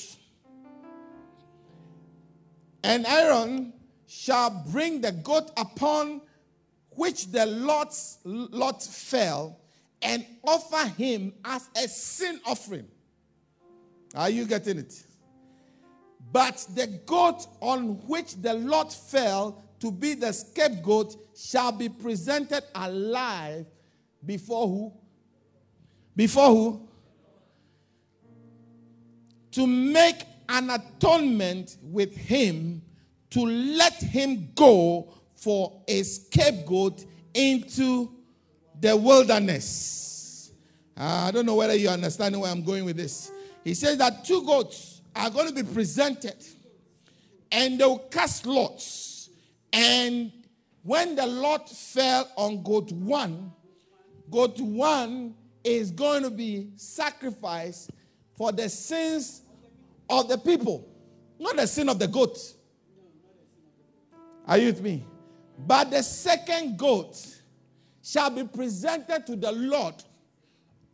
And 2.82 3.06
Aaron 3.06 3.74
shall 4.08 4.50
bring 4.50 5.00
the 5.02 5.12
goat 5.12 5.52
upon 5.56 6.20
which 6.90 7.30
the 7.30 7.46
lot's 7.46 8.18
lot 8.24 8.82
fell 8.82 9.56
and 10.02 10.26
offer 10.42 10.88
him 10.88 11.32
as 11.44 11.70
a 11.76 11.86
sin 11.86 12.40
offering. 12.44 12.88
Are 14.16 14.30
you 14.30 14.46
getting 14.46 14.78
it? 14.78 15.04
But 16.32 16.66
the 16.74 16.86
goat 17.04 17.46
on 17.60 17.98
which 18.08 18.40
the 18.40 18.54
lot 18.54 18.92
fell 18.92 19.62
to 19.80 19.92
be 19.92 20.14
the 20.14 20.32
scapegoat 20.32 21.16
shall 21.36 21.72
be 21.72 21.90
presented 21.90 22.62
alive 22.74 23.66
before 24.24 24.66
who? 24.66 24.92
Before 26.16 26.48
who? 26.48 26.88
To 29.52 29.66
make 29.66 30.24
an 30.48 30.70
atonement 30.70 31.76
with 31.82 32.16
him 32.16 32.82
to 33.30 33.40
let 33.40 33.94
him 33.94 34.50
go 34.54 35.14
for 35.34 35.82
a 35.88 36.02
scapegoat 36.02 37.04
into 37.34 38.10
the 38.80 38.96
wilderness. 38.96 40.52
Uh, 40.96 41.24
I 41.26 41.30
don't 41.30 41.46
know 41.46 41.54
whether 41.54 41.74
you 41.74 41.88
understand 41.88 42.38
where 42.38 42.50
I'm 42.50 42.62
going 42.62 42.84
with 42.84 42.96
this. 42.96 43.30
He 43.64 43.74
says 43.74 43.96
that 43.98 44.24
two 44.24 44.44
goats 44.44 45.01
are 45.14 45.30
going 45.30 45.48
to 45.48 45.54
be 45.54 45.62
presented 45.62 46.36
and 47.50 47.78
they'll 47.78 47.98
cast 47.98 48.46
lots. 48.46 49.30
And 49.72 50.32
when 50.82 51.16
the 51.16 51.26
lot 51.26 51.68
fell 51.68 52.30
on 52.36 52.62
goat 52.62 52.90
one, 52.92 53.52
goat 54.30 54.58
one 54.58 55.34
is 55.62 55.90
going 55.90 56.22
to 56.22 56.30
be 56.30 56.70
sacrificed 56.76 57.90
for 58.36 58.52
the 58.52 58.68
sins 58.68 59.42
of 60.08 60.28
the 60.28 60.38
people, 60.38 60.88
not 61.38 61.56
the 61.56 61.66
sin 61.66 61.88
of 61.88 61.98
the 61.98 62.08
goat. 62.08 62.38
Are 64.46 64.58
you 64.58 64.66
with 64.66 64.82
me? 64.82 65.04
But 65.66 65.90
the 65.90 66.02
second 66.02 66.76
goat 66.76 67.16
shall 68.02 68.30
be 68.30 68.44
presented 68.44 69.26
to 69.26 69.36
the 69.36 69.52
Lord 69.52 69.94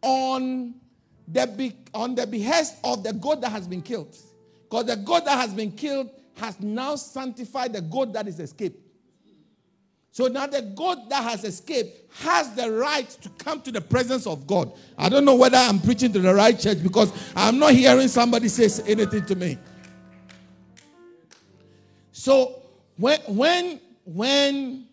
on 0.02 0.74
the, 1.32 1.72
on 1.94 2.14
the 2.14 2.26
behest 2.26 2.76
of 2.84 3.02
the 3.02 3.12
goat 3.12 3.40
that 3.40 3.52
has 3.52 3.66
been 3.66 3.82
killed. 3.82 4.16
Because 4.62 4.86
the 4.86 4.96
goat 4.96 5.24
that 5.24 5.38
has 5.38 5.52
been 5.52 5.72
killed 5.72 6.10
has 6.36 6.58
now 6.60 6.96
sanctified 6.96 7.72
the 7.72 7.80
goat 7.80 8.12
that 8.12 8.28
is 8.28 8.38
escaped. 8.38 8.78
So 10.10 10.26
now 10.26 10.46
the 10.46 10.62
goat 10.62 11.08
that 11.10 11.22
has 11.22 11.44
escaped 11.44 12.12
has 12.22 12.52
the 12.54 12.72
right 12.72 13.08
to 13.08 13.28
come 13.30 13.60
to 13.62 13.70
the 13.70 13.80
presence 13.80 14.26
of 14.26 14.46
God. 14.46 14.72
I 14.96 15.08
don't 15.08 15.24
know 15.24 15.36
whether 15.36 15.56
I'm 15.56 15.78
preaching 15.78 16.12
to 16.12 16.18
the 16.18 16.34
right 16.34 16.58
church 16.58 16.82
because 16.82 17.12
I'm 17.36 17.58
not 17.58 17.72
hearing 17.72 18.08
somebody 18.08 18.48
say 18.48 18.82
anything 18.90 19.24
to 19.26 19.36
me. 19.36 19.58
So 22.10 22.62
when 22.96 23.20
when 23.28 23.80
when 24.04 24.86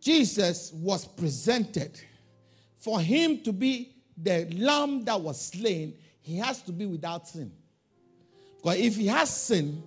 Jesus 0.00 0.72
was 0.72 1.04
presented 1.04 2.00
for 2.78 3.00
him 3.00 3.40
to 3.42 3.52
be 3.52 3.92
the 4.22 4.46
lamb 4.56 5.04
that 5.04 5.20
was 5.20 5.48
slain, 5.48 5.94
he 6.20 6.36
has 6.38 6.62
to 6.62 6.72
be 6.72 6.86
without 6.86 7.28
sin. 7.28 7.52
Because 8.56 8.78
if 8.78 8.96
he 8.96 9.06
has 9.08 9.28
sin, 9.28 9.82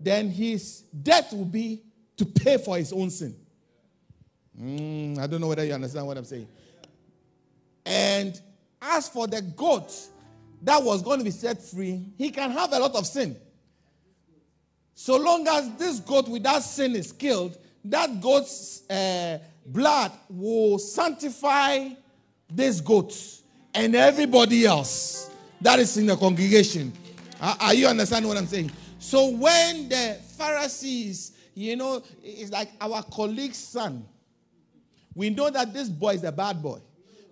then 0.00 0.30
his 0.30 0.80
death 1.02 1.32
will 1.32 1.44
be 1.44 1.82
to 2.16 2.24
pay 2.26 2.58
for 2.58 2.76
his 2.76 2.92
own 2.92 3.10
sin. 3.10 3.36
Mm, 4.60 5.18
I 5.18 5.26
don't 5.26 5.40
know 5.40 5.48
whether 5.48 5.64
you 5.64 5.72
understand 5.72 6.06
what 6.06 6.18
I'm 6.18 6.24
saying. 6.24 6.48
And 7.86 8.40
as 8.82 9.08
for 9.08 9.26
the 9.26 9.40
goat 9.40 9.92
that 10.62 10.82
was 10.82 11.02
going 11.02 11.18
to 11.18 11.24
be 11.24 11.30
set 11.30 11.62
free, 11.62 12.12
he 12.18 12.30
can 12.30 12.50
have 12.50 12.72
a 12.72 12.78
lot 12.78 12.94
of 12.94 13.06
sin. 13.06 13.36
So 14.94 15.16
long 15.16 15.46
as 15.48 15.74
this 15.76 16.00
goat 16.00 16.28
without 16.28 16.62
sin 16.62 16.94
is 16.94 17.12
killed, 17.12 17.56
that 17.84 18.20
goat's 18.20 18.88
uh, 18.90 19.38
blood 19.64 20.12
will 20.28 20.78
sanctify 20.78 21.88
this 22.52 22.80
goat 22.80 23.39
and 23.74 23.94
everybody 23.94 24.66
else 24.66 25.30
that 25.60 25.78
is 25.78 25.96
in 25.96 26.06
the 26.06 26.16
congregation. 26.16 26.92
Are, 27.40 27.72
you 27.74 27.86
understanding 27.86 28.28
what 28.28 28.36
I'm 28.36 28.46
saying? 28.46 28.70
So 28.98 29.28
when 29.30 29.88
the 29.88 30.18
Pharisees, 30.36 31.32
you 31.54 31.76
know, 31.76 32.02
it's 32.22 32.50
like 32.50 32.70
our 32.80 33.02
colleague's 33.04 33.56
son, 33.56 34.04
we 35.14 35.30
know 35.30 35.50
that 35.50 35.72
this 35.72 35.88
boy 35.88 36.14
is 36.14 36.24
a 36.24 36.32
bad 36.32 36.62
boy. 36.62 36.80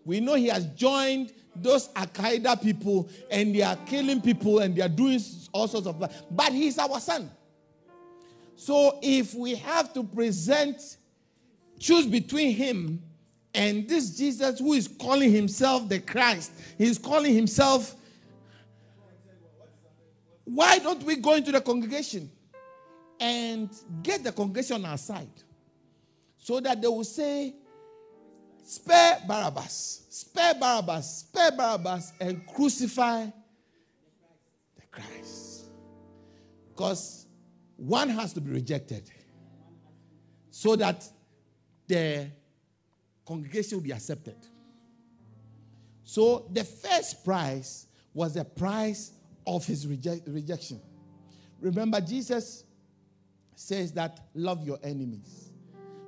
We 0.05 0.21
know 0.21 0.35
he 0.35 0.49
has 0.49 0.67
joined 0.69 1.33
those 1.55 1.91
Al 1.95 2.07
Qaeda 2.07 2.63
people 2.63 3.09
and 3.31 3.55
they 3.55 3.63
are 3.63 3.77
killing 3.87 4.21
people 4.21 4.61
and 4.61 4.75
they 4.75 4.83
are 4.83 4.89
doing 4.89 5.21
all 5.53 5.69
sorts 5.69 5.87
of. 5.87 5.99
But 6.31 6.53
he's 6.53 6.79
our 6.79 7.01
son. 7.01 7.31
So 8.57 8.99
if 9.03 9.35
we 9.35 9.55
have 9.57 9.93
to 9.95 10.03
present, 10.03 10.97
choose 11.79 12.07
between 12.07 12.55
him 12.55 13.03
and 13.59 13.89
this 13.89 14.17
Jesus 14.17 14.61
who 14.61 14.73
is 14.75 14.87
calling 14.87 15.33
himself 15.33 15.89
the 15.89 15.99
Christ, 15.99 16.53
he's 16.79 16.97
calling 16.97 17.35
himself. 17.35 17.97
Why 20.45 20.79
don't 20.79 21.03
we 21.03 21.17
go 21.17 21.35
into 21.35 21.51
the 21.51 21.61
congregation 21.61 22.31
and 23.19 23.69
get 24.05 24.23
the 24.23 24.31
congregation 24.31 24.85
aside 24.85 25.29
so 26.37 26.61
that 26.61 26.81
they 26.81 26.87
will 26.87 27.03
say, 27.03 27.57
Spare 28.63 29.23
Barabbas, 29.27 30.07
spare 30.09 30.55
Barabbas, 30.55 31.19
spare 31.19 31.51
Barabbas, 31.51 32.13
and 32.21 32.47
crucify 32.47 33.25
the 33.25 34.83
Christ? 34.89 35.65
Because 36.69 37.27
one 37.77 38.09
has 38.09 38.33
to 38.35 38.41
be 38.41 38.53
rejected 38.53 39.11
so 40.53 40.77
that 40.77 41.05
the 41.89 42.31
congregation 43.29 43.77
will 43.77 43.85
be 43.85 43.93
accepted. 43.93 44.37
So 46.03 46.49
the 46.51 46.65
first 46.65 47.23
price 47.23 47.87
was 48.15 48.35
the 48.35 48.45
price 48.45 49.13
of 49.47 49.67
his 49.67 49.87
reject, 49.87 50.23
rejection. 50.27 50.81
Remember, 51.61 52.01
Jesus 52.01 52.65
says 53.55 53.93
that 53.93 54.19
love 54.35 54.65
your 54.65 54.79
enemies. 54.83 55.51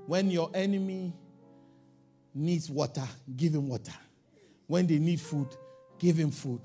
When 0.07 0.31
your 0.31 0.51
enemy 0.55 1.13
needs 2.35 2.71
water, 2.71 3.07
give 3.37 3.55
him 3.55 3.69
water. 3.69 3.93
When 4.67 4.87
they 4.87 4.99
need 4.99 5.21
food, 5.21 5.49
give 5.99 6.17
him 6.17 6.31
food. 6.31 6.61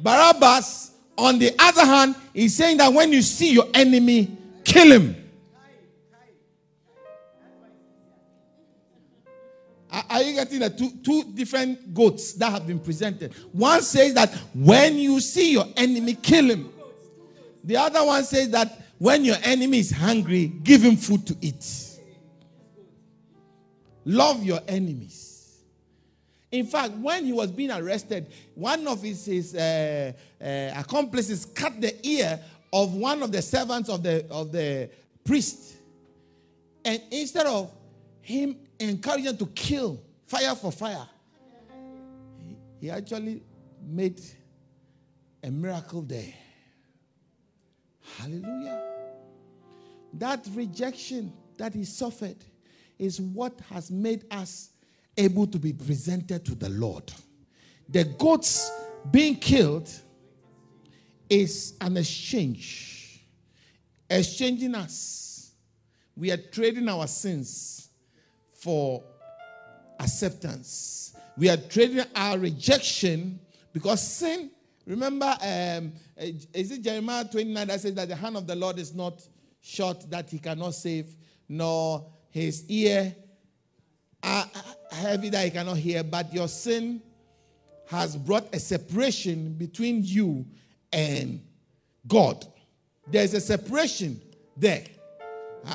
Barabbas, 0.00 0.92
on 1.18 1.38
the 1.38 1.54
other 1.58 1.84
hand, 1.84 2.14
is 2.32 2.56
saying 2.56 2.78
that 2.78 2.90
when 2.92 3.12
you 3.12 3.20
see 3.20 3.52
your 3.52 3.66
enemy, 3.74 4.34
kill 4.64 4.90
him. 4.90 5.27
Are 9.90 10.22
you 10.22 10.34
getting 10.34 10.60
the 10.60 10.70
two, 10.70 10.90
two 11.02 11.24
different 11.32 11.94
goats 11.94 12.34
that 12.34 12.52
have 12.52 12.66
been 12.66 12.78
presented? 12.78 13.32
One 13.52 13.80
says 13.80 14.14
that 14.14 14.34
when 14.54 14.96
you 14.96 15.18
see 15.20 15.52
your 15.52 15.64
enemy, 15.76 16.14
kill 16.14 16.50
him. 16.50 16.70
The 17.64 17.76
other 17.76 18.04
one 18.04 18.22
says 18.24 18.50
that 18.50 18.78
when 18.98 19.24
your 19.24 19.36
enemy 19.42 19.78
is 19.78 19.90
hungry, 19.90 20.46
give 20.46 20.82
him 20.82 20.96
food 20.96 21.26
to 21.28 21.36
eat. 21.40 21.64
Love 24.04 24.42
your 24.44 24.60
enemies. 24.68 25.58
In 26.50 26.66
fact, 26.66 26.94
when 26.94 27.24
he 27.24 27.32
was 27.32 27.50
being 27.50 27.70
arrested, 27.70 28.26
one 28.54 28.86
of 28.86 29.02
his, 29.02 29.24
his 29.24 29.54
uh, 29.54 30.12
uh, 30.40 30.44
accomplices 30.76 31.44
cut 31.44 31.80
the 31.80 31.94
ear 32.06 32.40
of 32.72 32.94
one 32.94 33.22
of 33.22 33.32
the 33.32 33.42
servants 33.42 33.88
of 33.88 34.02
the, 34.02 34.26
of 34.30 34.52
the 34.52 34.90
priest. 35.24 35.76
And 36.84 37.02
instead 37.10 37.46
of 37.46 37.70
him 38.20 38.56
encouraging 38.78 39.36
to 39.36 39.46
kill 39.46 40.00
fire 40.26 40.54
for 40.54 40.72
fire, 40.72 41.06
he 42.80 42.90
actually 42.90 43.42
made 43.82 44.20
a 45.42 45.50
miracle 45.50 46.02
there. 46.02 46.32
Hallelujah. 48.18 48.82
That 50.14 50.46
rejection 50.54 51.32
that 51.56 51.74
he 51.74 51.84
suffered 51.84 52.36
is 52.98 53.20
what 53.20 53.60
has 53.70 53.90
made 53.90 54.24
us 54.30 54.70
able 55.16 55.46
to 55.46 55.58
be 55.58 55.72
presented 55.72 56.44
to 56.44 56.54
the 56.54 56.68
Lord. 56.68 57.12
The 57.88 58.04
goats 58.04 58.70
being 59.10 59.36
killed 59.36 59.90
is 61.28 61.74
an 61.80 61.96
exchange, 61.96 63.24
exchanging 64.08 64.74
us. 64.74 65.52
We 66.16 66.30
are 66.30 66.36
trading 66.36 66.88
our 66.88 67.06
sins 67.06 67.87
for 68.58 69.02
acceptance. 69.98 71.16
We 71.36 71.48
are 71.48 71.56
trading 71.56 72.04
our 72.14 72.38
rejection 72.38 73.40
because 73.72 74.06
sin 74.06 74.50
Remember, 74.88 75.26
um, 75.26 75.92
eh, 76.16 76.32
is 76.54 76.70
it 76.70 76.80
Jeremiah 76.80 77.22
29 77.22 77.66
that 77.66 77.78
says 77.78 77.92
that 77.92 78.08
the 78.08 78.16
hand 78.16 78.38
of 78.38 78.46
the 78.46 78.56
Lord 78.56 78.78
is 78.78 78.94
not 78.94 79.20
short 79.60 80.10
that 80.10 80.30
he 80.30 80.38
cannot 80.38 80.74
save, 80.74 81.14
nor 81.46 82.10
his 82.30 82.64
ear 82.70 83.14
heavy 84.90 85.28
that 85.28 85.44
he 85.44 85.50
cannot 85.50 85.76
hear, 85.76 86.02
but 86.02 86.32
your 86.32 86.48
sin 86.48 87.02
has 87.86 88.16
brought 88.16 88.54
a 88.54 88.58
separation 88.58 89.52
between 89.52 90.02
you 90.02 90.46
and 90.90 91.44
God. 92.06 92.46
There's 93.06 93.34
a 93.34 93.42
separation 93.42 94.18
there. 94.56 94.84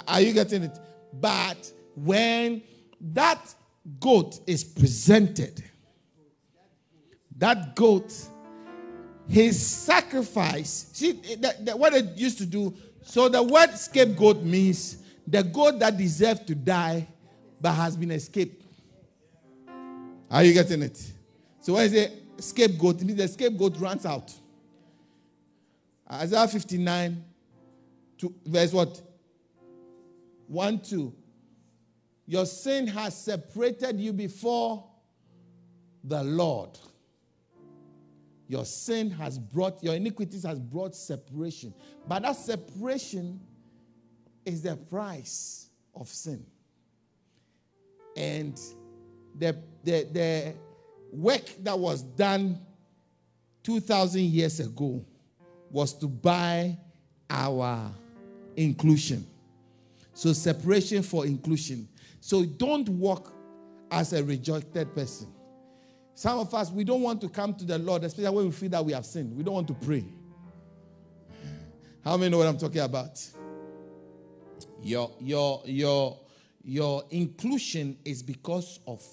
Are 0.07 0.21
you 0.21 0.33
getting 0.33 0.63
it? 0.63 0.79
But 1.13 1.71
when 1.95 2.63
that 3.11 3.53
goat 3.99 4.39
is 4.47 4.63
presented, 4.63 5.63
that 7.37 7.75
goat 7.75 8.13
his 9.27 9.65
sacrifice. 9.65 10.89
See, 10.93 11.13
that 11.39 11.77
what 11.77 11.93
it 11.93 12.17
used 12.17 12.37
to 12.39 12.45
do. 12.45 12.73
So 13.01 13.29
the 13.29 13.41
word 13.43 13.71
scapegoat 13.75 14.43
means 14.43 14.97
the 15.27 15.43
goat 15.43 15.79
that 15.79 15.97
deserved 15.97 16.47
to 16.47 16.55
die 16.55 17.07
but 17.59 17.73
has 17.73 17.95
been 17.95 18.11
escaped. 18.11 18.63
Are 20.29 20.43
you 20.43 20.53
getting 20.53 20.81
it? 20.81 20.97
So 21.61 21.73
when 21.73 21.83
I 21.83 21.87
say 21.87 22.11
scapegoat, 22.37 23.01
it 23.01 23.05
means 23.05 23.17
the 23.17 23.27
scapegoat 23.27 23.77
runs 23.77 24.05
out. 24.05 24.33
Isaiah 26.11 26.47
59, 26.47 27.23
to 28.17 28.33
verse 28.45 28.73
what? 28.73 29.01
1 30.47 30.79
2. 30.79 31.13
Your 32.25 32.45
sin 32.45 32.87
has 32.87 33.17
separated 33.17 33.99
you 33.99 34.13
before 34.13 34.85
the 36.03 36.23
Lord. 36.23 36.77
Your 38.47 38.65
sin 38.65 39.09
has 39.11 39.39
brought, 39.39 39.83
your 39.83 39.95
iniquities 39.95 40.43
has 40.43 40.59
brought 40.59 40.95
separation. 40.95 41.73
But 42.07 42.23
that 42.23 42.35
separation 42.35 43.39
is 44.45 44.61
the 44.61 44.75
price 44.75 45.69
of 45.95 46.07
sin. 46.07 46.45
And 48.15 48.59
the, 49.37 49.57
the, 49.83 50.07
the 50.11 50.53
work 51.11 51.43
that 51.63 51.77
was 51.77 52.01
done 52.01 52.59
2,000 53.63 54.21
years 54.21 54.59
ago 54.59 55.03
was 55.71 55.93
to 55.93 56.07
buy 56.07 56.77
our 57.29 57.91
inclusion. 58.55 59.25
So, 60.13 60.31
separation 60.33 61.01
for 61.01 61.25
inclusion. 61.25 61.87
So, 62.25 62.45
don't 62.45 62.87
walk 62.87 63.33
as 63.91 64.13
a 64.13 64.23
rejected 64.23 64.95
person. 64.95 65.27
Some 66.15 66.39
of 66.39 66.53
us, 66.53 66.71
we 66.71 66.85
don't 66.85 67.01
want 67.01 67.19
to 67.19 67.27
come 67.27 67.53
to 67.55 67.65
the 67.65 67.77
Lord, 67.77 68.05
especially 68.05 68.33
when 68.33 68.45
we 68.45 68.51
feel 68.51 68.69
that 68.69 68.85
we 68.85 68.93
have 68.93 69.05
sinned. 69.05 69.35
We 69.35 69.43
don't 69.43 69.55
want 69.55 69.67
to 69.67 69.73
pray. 69.73 70.05
How 72.01 72.15
many 72.15 72.31
know 72.31 72.37
what 72.37 72.47
I'm 72.47 72.57
talking 72.57 72.79
about? 72.79 73.21
Your, 74.81 75.11
your, 75.19 75.63
your, 75.65 76.17
your 76.63 77.03
inclusion 77.09 77.97
is 78.05 78.23
because 78.23 78.79
of 78.87 79.03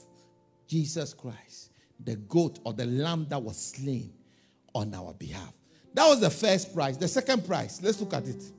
Jesus 0.68 1.12
Christ, 1.12 1.72
the 1.98 2.14
goat 2.14 2.60
or 2.62 2.74
the 2.74 2.86
lamb 2.86 3.26
that 3.28 3.42
was 3.42 3.60
slain 3.60 4.12
on 4.72 4.94
our 4.94 5.14
behalf. 5.14 5.52
That 5.94 6.06
was 6.06 6.20
the 6.20 6.30
first 6.30 6.72
prize. 6.72 6.96
The 6.96 7.08
second 7.08 7.44
prize, 7.44 7.80
let's 7.82 7.98
look 7.98 8.14
at 8.14 8.28
it. 8.28 8.52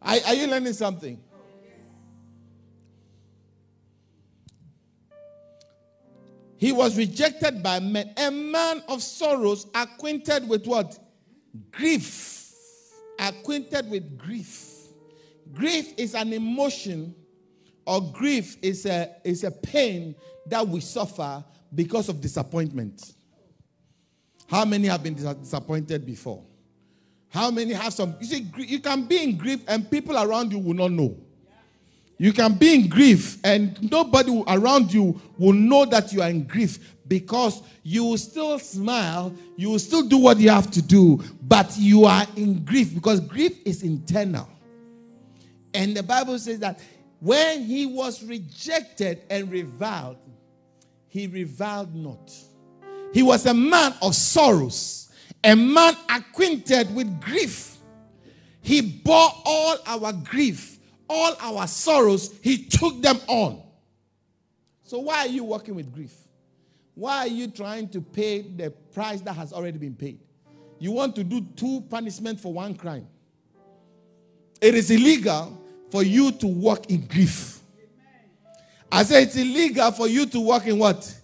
Are, 0.00 0.16
are 0.28 0.34
you 0.34 0.46
learning 0.46 0.72
something? 0.72 1.22
He 6.60 6.72
was 6.72 6.98
rejected 6.98 7.62
by 7.62 7.80
men, 7.80 8.12
a 8.18 8.30
man 8.30 8.82
of 8.86 9.02
sorrows, 9.02 9.66
acquainted 9.74 10.46
with 10.46 10.66
what? 10.66 10.98
Grief. 11.72 12.52
Acquainted 13.18 13.90
with 13.90 14.18
grief. 14.18 14.68
Grief 15.54 15.94
is 15.96 16.14
an 16.14 16.34
emotion, 16.34 17.14
or 17.86 18.02
grief 18.12 18.58
is 18.60 18.84
a, 18.84 19.10
is 19.24 19.42
a 19.42 19.50
pain 19.50 20.14
that 20.48 20.68
we 20.68 20.80
suffer 20.80 21.42
because 21.74 22.10
of 22.10 22.20
disappointment. 22.20 23.14
How 24.46 24.66
many 24.66 24.88
have 24.88 25.02
been 25.02 25.14
disappointed 25.14 26.04
before? 26.04 26.44
How 27.30 27.50
many 27.50 27.72
have 27.72 27.94
some? 27.94 28.16
You 28.20 28.26
see, 28.26 28.46
you 28.58 28.80
can 28.80 29.06
be 29.06 29.22
in 29.22 29.38
grief 29.38 29.62
and 29.66 29.90
people 29.90 30.18
around 30.18 30.52
you 30.52 30.58
will 30.58 30.74
not 30.74 30.90
know. 30.90 31.16
You 32.20 32.34
can 32.34 32.52
be 32.52 32.74
in 32.74 32.88
grief, 32.90 33.38
and 33.44 33.90
nobody 33.90 34.44
around 34.46 34.92
you 34.92 35.18
will 35.38 35.54
know 35.54 35.86
that 35.86 36.12
you 36.12 36.20
are 36.20 36.28
in 36.28 36.44
grief 36.44 36.78
because 37.08 37.62
you 37.82 38.04
will 38.04 38.18
still 38.18 38.58
smile, 38.58 39.34
you 39.56 39.70
will 39.70 39.78
still 39.78 40.02
do 40.02 40.18
what 40.18 40.36
you 40.36 40.50
have 40.50 40.70
to 40.72 40.82
do, 40.82 41.24
but 41.40 41.74
you 41.78 42.04
are 42.04 42.26
in 42.36 42.62
grief 42.62 42.94
because 42.94 43.20
grief 43.20 43.58
is 43.64 43.82
internal. 43.82 44.46
And 45.72 45.96
the 45.96 46.02
Bible 46.02 46.38
says 46.38 46.58
that 46.58 46.80
when 47.20 47.64
he 47.64 47.86
was 47.86 48.22
rejected 48.22 49.22
and 49.30 49.50
reviled, 49.50 50.18
he 51.08 51.26
reviled 51.26 51.94
not. 51.94 52.34
He 53.14 53.22
was 53.22 53.46
a 53.46 53.54
man 53.54 53.94
of 54.02 54.14
sorrows, 54.14 55.08
a 55.42 55.56
man 55.56 55.94
acquainted 56.10 56.94
with 56.94 57.18
grief. 57.22 57.78
He 58.60 58.82
bore 58.82 59.32
all 59.46 59.78
our 59.86 60.12
grief 60.12 60.69
all 61.10 61.36
our 61.40 61.66
sorrows, 61.66 62.32
He 62.40 62.64
took 62.64 63.02
them 63.02 63.18
on. 63.26 63.62
So, 64.84 65.00
why 65.00 65.18
are 65.18 65.28
you 65.28 65.44
working 65.44 65.74
with 65.74 65.92
grief? 65.92 66.14
Why 66.94 67.18
are 67.18 67.26
you 67.28 67.48
trying 67.48 67.88
to 67.88 68.00
pay 68.00 68.42
the 68.42 68.70
price 68.70 69.20
that 69.22 69.34
has 69.34 69.52
already 69.52 69.78
been 69.78 69.94
paid? 69.94 70.20
You 70.78 70.92
want 70.92 71.16
to 71.16 71.24
do 71.24 71.42
two 71.56 71.82
punishments 71.90 72.42
for 72.42 72.52
one 72.52 72.74
crime. 72.74 73.06
It 74.60 74.74
is 74.74 74.90
illegal 74.90 75.60
for 75.90 76.02
you 76.02 76.32
to 76.32 76.46
walk 76.46 76.90
in 76.90 77.06
grief. 77.06 77.60
I 78.92 79.02
say 79.02 79.22
it's 79.22 79.36
illegal 79.36 79.90
for 79.92 80.08
you 80.08 80.26
to 80.26 80.40
walk 80.40 80.66
in 80.66 80.78
what? 80.78 81.14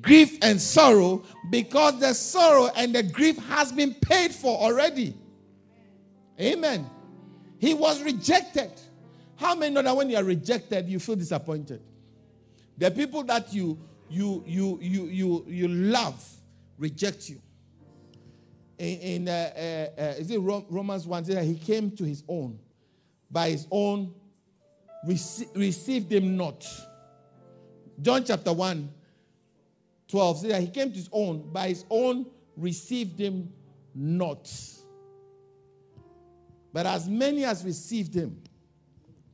Grief 0.00 0.38
and 0.42 0.60
sorrow 0.60 1.22
because 1.50 2.00
the 2.00 2.14
sorrow 2.14 2.70
and 2.76 2.94
the 2.94 3.02
grief 3.02 3.36
has 3.46 3.70
been 3.72 3.94
paid 3.94 4.32
for 4.32 4.58
already. 4.58 5.14
Amen. 6.40 6.88
He 7.58 7.74
was 7.74 8.02
rejected. 8.02 8.72
How 9.36 9.54
many 9.54 9.74
know 9.74 9.82
that 9.82 9.96
when 9.96 10.10
you 10.10 10.16
are 10.16 10.24
rejected, 10.24 10.88
you 10.88 10.98
feel 10.98 11.16
disappointed? 11.16 11.80
The 12.78 12.90
people 12.90 13.22
that 13.24 13.52
you 13.52 13.78
you 14.08 14.42
you 14.46 14.78
you 14.80 15.06
you 15.06 15.44
you 15.48 15.68
love 15.68 16.24
reject 16.78 17.28
you. 17.28 17.40
In, 18.78 18.98
in 18.98 19.28
uh, 19.28 19.50
uh, 19.54 20.00
uh, 20.00 20.14
is 20.18 20.30
it 20.30 20.40
Romans 20.40 21.06
one? 21.06 21.24
Says 21.24 21.36
That 21.36 21.44
he 21.44 21.54
came 21.54 21.90
to 21.92 22.04
his 22.04 22.24
own, 22.28 22.58
by 23.30 23.50
his 23.50 23.66
own 23.70 24.14
rece- 25.06 25.48
received 25.54 26.12
him 26.12 26.36
not. 26.36 26.66
John 28.00 28.24
chapter 28.24 28.52
1, 28.52 28.90
12 30.08 30.38
says 30.38 30.50
that 30.50 30.60
he 30.60 30.68
came 30.68 30.90
to 30.90 30.96
his 30.96 31.08
own, 31.12 31.52
by 31.52 31.68
his 31.68 31.84
own 31.88 32.26
received 32.56 33.18
him 33.18 33.52
not. 33.94 34.50
But 36.72 36.86
as 36.86 37.08
many 37.08 37.44
as 37.44 37.64
received 37.64 38.14
him, 38.14 38.41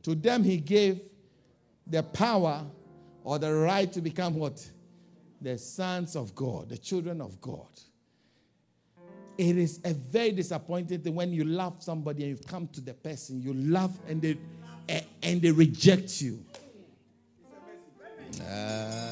to 0.09 0.15
them 0.15 0.43
he 0.43 0.57
gave 0.57 1.03
the 1.87 2.03
power 2.03 2.65
or 3.25 3.39
the 3.39 3.53
right 3.53 3.93
to 3.93 4.01
become 4.01 4.37
what? 4.37 4.67
The 5.43 5.59
sons 5.59 6.17
of 6.17 6.35
God, 6.35 6.71
the 6.71 6.79
children 6.79 7.21
of 7.21 7.39
God. 7.43 7.69
It 9.37 9.59
is 9.59 9.81
a 9.85 9.93
very 9.93 10.33
disappointing 10.33 11.01
thing 11.03 11.15
when 11.15 11.31
you 11.33 11.45
love 11.45 11.83
somebody 11.83 12.25
and 12.25 12.39
you 12.39 12.45
come 12.47 12.69
to 12.69 12.81
the 12.81 12.95
person 12.95 13.43
you 13.43 13.53
love 13.53 13.97
and 14.09 14.23
they 14.23 14.39
and 15.23 15.43
they 15.43 15.51
reject 15.51 16.23
you. 16.23 16.43
Uh, 18.43 19.09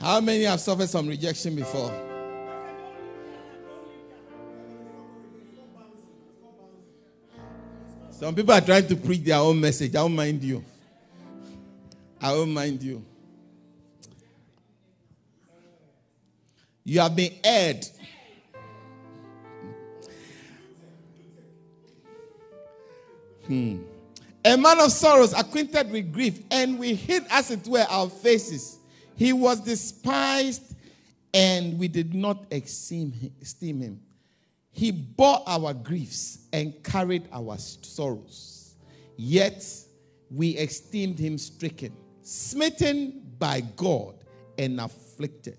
how 0.00 0.20
many 0.20 0.44
have 0.44 0.60
suffered 0.60 0.88
some 0.88 1.08
rejection 1.08 1.56
before? 1.56 2.09
Some 8.20 8.34
people 8.34 8.52
are 8.52 8.60
trying 8.60 8.86
to 8.86 8.96
preach 8.96 9.22
their 9.22 9.38
own 9.38 9.58
message. 9.58 9.92
I 9.92 10.02
don't 10.02 10.14
mind 10.14 10.42
you. 10.42 10.62
I 12.20 12.34
don't 12.34 12.52
mind 12.52 12.82
you. 12.82 13.02
You 16.84 17.00
have 17.00 17.16
been 17.16 17.32
aired. 17.42 17.86
Hmm. 23.46 23.78
A 24.44 24.54
man 24.58 24.80
of 24.80 24.92
sorrows, 24.92 25.32
acquainted 25.32 25.90
with 25.90 26.12
grief, 26.12 26.42
and 26.50 26.78
we 26.78 26.94
hid, 26.94 27.24
as 27.30 27.50
it 27.50 27.66
were, 27.66 27.86
our 27.88 28.10
faces. 28.10 28.80
He 29.16 29.32
was 29.32 29.60
despised, 29.60 30.74
and 31.32 31.78
we 31.78 31.88
did 31.88 32.12
not 32.12 32.44
esteem 32.52 33.12
him. 33.12 34.00
He 34.80 34.92
bore 34.92 35.42
our 35.46 35.74
griefs 35.74 36.38
and 36.54 36.82
carried 36.82 37.28
our 37.34 37.58
sorrows. 37.58 38.76
Yet 39.14 39.62
we 40.30 40.52
esteemed 40.52 41.18
him 41.18 41.36
stricken, 41.36 41.94
smitten 42.22 43.30
by 43.38 43.60
God, 43.60 44.24
and 44.56 44.80
afflicted. 44.80 45.58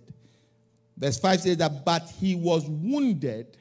Verse 0.97 1.19
5 1.19 1.41
says 1.41 1.57
that, 1.57 1.86
but 1.86 2.10
he 2.19 2.34
was 2.34 2.67
wounded 2.67 3.57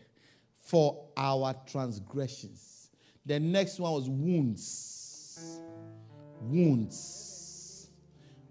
for 0.62 1.04
our 1.14 1.54
transgressions. 1.66 2.88
The 3.26 3.38
next 3.38 3.78
one 3.78 3.92
was 3.92 4.08
wounds. 4.08 5.60
Wounds. 6.40 7.90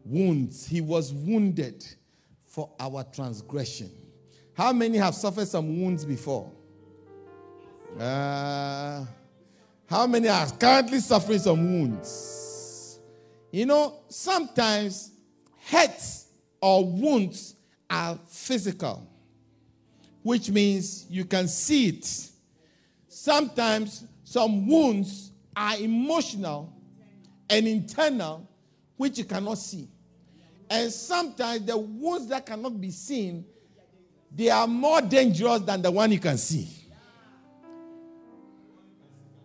Wounds. 0.06 0.68
He 0.68 0.82
was 0.82 1.12
wounded 1.12 1.84
for 2.46 2.70
our 2.80 3.04
transgression. 3.06 3.90
How 4.54 4.72
many 4.72 5.00
have 5.00 5.16
suffered 5.16 5.48
some 5.48 5.82
wounds 5.82 6.06
before? 6.06 6.52
Uh, 7.98 9.06
how 9.88 10.06
many 10.06 10.28
are 10.28 10.48
currently 10.52 11.00
suffering 11.00 11.40
some 11.40 11.64
wounds? 11.64 13.00
You 13.52 13.66
know, 13.66 14.02
sometimes 14.10 15.12
hurts 15.70 16.28
or 16.62 16.86
wounds 16.86 17.56
are 17.90 18.20
physical, 18.28 19.08
which 20.22 20.52
means 20.52 21.08
you 21.10 21.26
can 21.26 21.48
see 21.48 21.90
it. 21.90 22.30
Sometimes 23.08 24.06
some 24.24 24.68
wounds 24.68 25.32
are 25.56 25.78
emotional 25.78 26.72
and 27.50 27.68
internal, 27.68 28.48
which 28.98 29.18
you 29.18 29.26
cannot 29.26 29.58
see. 29.58 29.88
And 30.70 30.92
sometimes 30.92 31.66
the 31.66 31.78
wounds 31.78 32.28
that 32.28 32.46
cannot 32.46 32.80
be 32.80 32.92
seen, 32.92 33.44
they 34.32 34.52
are 34.52 34.68
more 34.68 35.02
dangerous 35.02 35.62
than 35.62 35.82
the 35.82 35.90
one 35.90 36.12
you 36.12 36.20
can 36.20 36.38
see. 36.38 36.79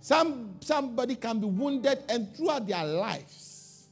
Some, 0.04 0.56
somebody 0.60 1.14
can 1.14 1.40
be 1.40 1.46
wounded, 1.46 2.00
and 2.10 2.36
throughout 2.36 2.66
their 2.66 2.84
lives, 2.84 3.86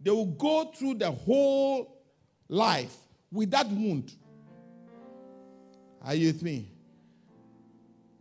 they 0.00 0.10
will 0.10 0.24
go 0.24 0.72
through 0.74 0.94
the 0.94 1.10
whole 1.10 1.98
life 2.48 2.96
with 3.30 3.50
that 3.50 3.68
wound. 3.68 4.10
Are 6.00 6.14
you 6.14 6.28
with 6.28 6.42
me? 6.42 6.70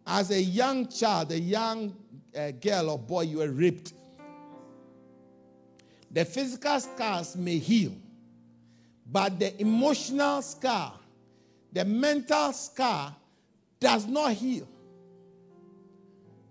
As 0.06 0.32
a 0.32 0.42
young 0.42 0.90
child, 0.90 1.32
a 1.32 1.40
young 1.40 1.96
uh, 2.38 2.52
girl 2.52 2.90
or 2.90 3.00
boy, 3.00 3.22
you 3.22 3.38
were 3.38 3.52
raped. 3.52 3.94
The 6.12 6.26
physical 6.26 6.78
scars 6.78 7.38
may 7.38 7.58
heal, 7.58 7.94
but 9.10 9.40
the 9.40 9.62
emotional 9.62 10.42
scar, 10.42 10.94
the 11.72 11.86
mental 11.86 12.52
scar, 12.52 13.16
does 13.80 14.06
not 14.06 14.34
heal. 14.34 14.68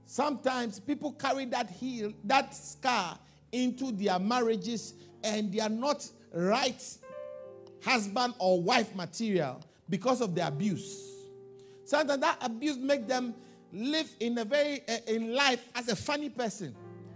Sometimes 0.06 0.78
people 0.78 1.12
carry 1.12 1.44
that 1.46 1.68
heel, 1.68 2.12
that 2.24 2.54
scar 2.54 3.18
into 3.52 3.92
their 3.92 4.18
marriages 4.18 4.94
and 5.24 5.52
they 5.52 5.60
are 5.60 5.68
not 5.68 6.08
right 6.32 6.82
husband 7.84 8.34
or 8.38 8.62
wife 8.62 8.94
material 8.94 9.60
because 9.88 10.20
of 10.20 10.34
the 10.34 10.46
abuse. 10.46 11.12
Sometimes 11.84 12.20
that 12.20 12.38
abuse 12.40 12.76
make 12.76 13.06
them 13.06 13.34
live 13.72 14.08
in 14.20 14.38
a 14.38 14.44
very 14.44 14.82
uh, 14.88 14.98
in 15.06 15.34
life 15.34 15.64
as 15.74 15.88
a 15.88 15.96
funny 15.96 16.28
person. 16.28 16.74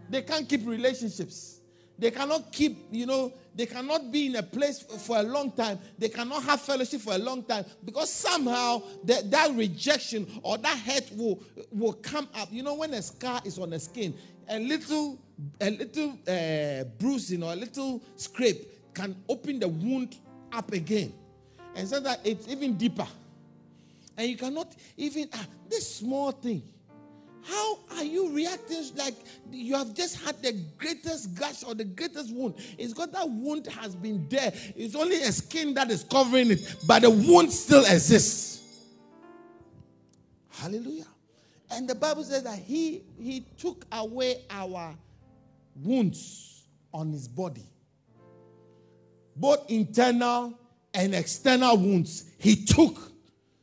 They 0.08 0.22
can't 0.22 0.48
keep 0.48 0.66
relationships. 0.66 1.59
They 2.00 2.10
cannot 2.10 2.50
keep, 2.50 2.86
you 2.90 3.04
know, 3.04 3.30
they 3.54 3.66
cannot 3.66 4.10
be 4.10 4.26
in 4.26 4.36
a 4.36 4.42
place 4.42 4.80
for 4.80 5.18
a 5.18 5.22
long 5.22 5.52
time. 5.52 5.78
They 5.98 6.08
cannot 6.08 6.42
have 6.44 6.62
fellowship 6.62 7.02
for 7.02 7.12
a 7.12 7.18
long 7.18 7.42
time 7.42 7.66
because 7.84 8.10
somehow 8.10 8.82
that, 9.04 9.30
that 9.30 9.54
rejection 9.54 10.26
or 10.42 10.56
that 10.56 10.78
hurt 10.78 11.10
will, 11.14 11.42
will 11.70 11.92
come 11.92 12.26
up. 12.34 12.48
You 12.50 12.62
know, 12.62 12.74
when 12.74 12.94
a 12.94 13.02
scar 13.02 13.42
is 13.44 13.58
on 13.58 13.68
the 13.68 13.78
skin, 13.78 14.14
a 14.48 14.58
little, 14.58 15.18
a 15.60 15.70
little 15.70 16.18
uh, 16.26 16.84
bruising 16.98 17.42
or 17.42 17.52
a 17.52 17.56
little 17.56 18.02
scrape 18.16 18.94
can 18.94 19.14
open 19.28 19.60
the 19.60 19.68
wound 19.68 20.16
up 20.52 20.72
again. 20.72 21.12
And 21.76 21.86
so 21.86 22.00
that 22.00 22.20
it's 22.24 22.48
even 22.48 22.78
deeper. 22.78 23.06
And 24.16 24.26
you 24.26 24.38
cannot 24.38 24.74
even, 24.96 25.28
ah, 25.34 25.46
this 25.68 25.96
small 25.96 26.32
thing 26.32 26.62
how 27.42 27.78
are 27.96 28.04
you 28.04 28.30
reacting 28.34 28.84
like 28.96 29.14
you 29.50 29.74
have 29.76 29.94
just 29.94 30.24
had 30.24 30.40
the 30.42 30.52
greatest 30.76 31.34
gash 31.34 31.64
or 31.64 31.74
the 31.74 31.84
greatest 31.84 32.34
wound? 32.34 32.54
It's 32.78 32.92
because 32.92 33.10
that 33.12 33.28
wound 33.28 33.66
has 33.68 33.94
been 33.94 34.26
there. 34.28 34.52
It's 34.76 34.94
only 34.94 35.16
a 35.22 35.32
skin 35.32 35.74
that 35.74 35.90
is 35.90 36.04
covering 36.04 36.50
it, 36.50 36.76
but 36.86 37.02
the 37.02 37.10
wound 37.10 37.52
still 37.52 37.84
exists. 37.84 38.62
Hallelujah. 40.50 41.06
And 41.70 41.88
the 41.88 41.94
Bible 41.94 42.24
says 42.24 42.42
that 42.42 42.58
he, 42.58 43.02
he 43.18 43.44
took 43.56 43.86
away 43.92 44.42
our 44.50 44.94
wounds 45.76 46.64
on 46.92 47.12
his 47.12 47.28
body, 47.28 47.64
both 49.36 49.70
internal 49.70 50.58
and 50.92 51.14
external 51.14 51.76
wounds. 51.76 52.24
He 52.38 52.56
took 52.56 53.12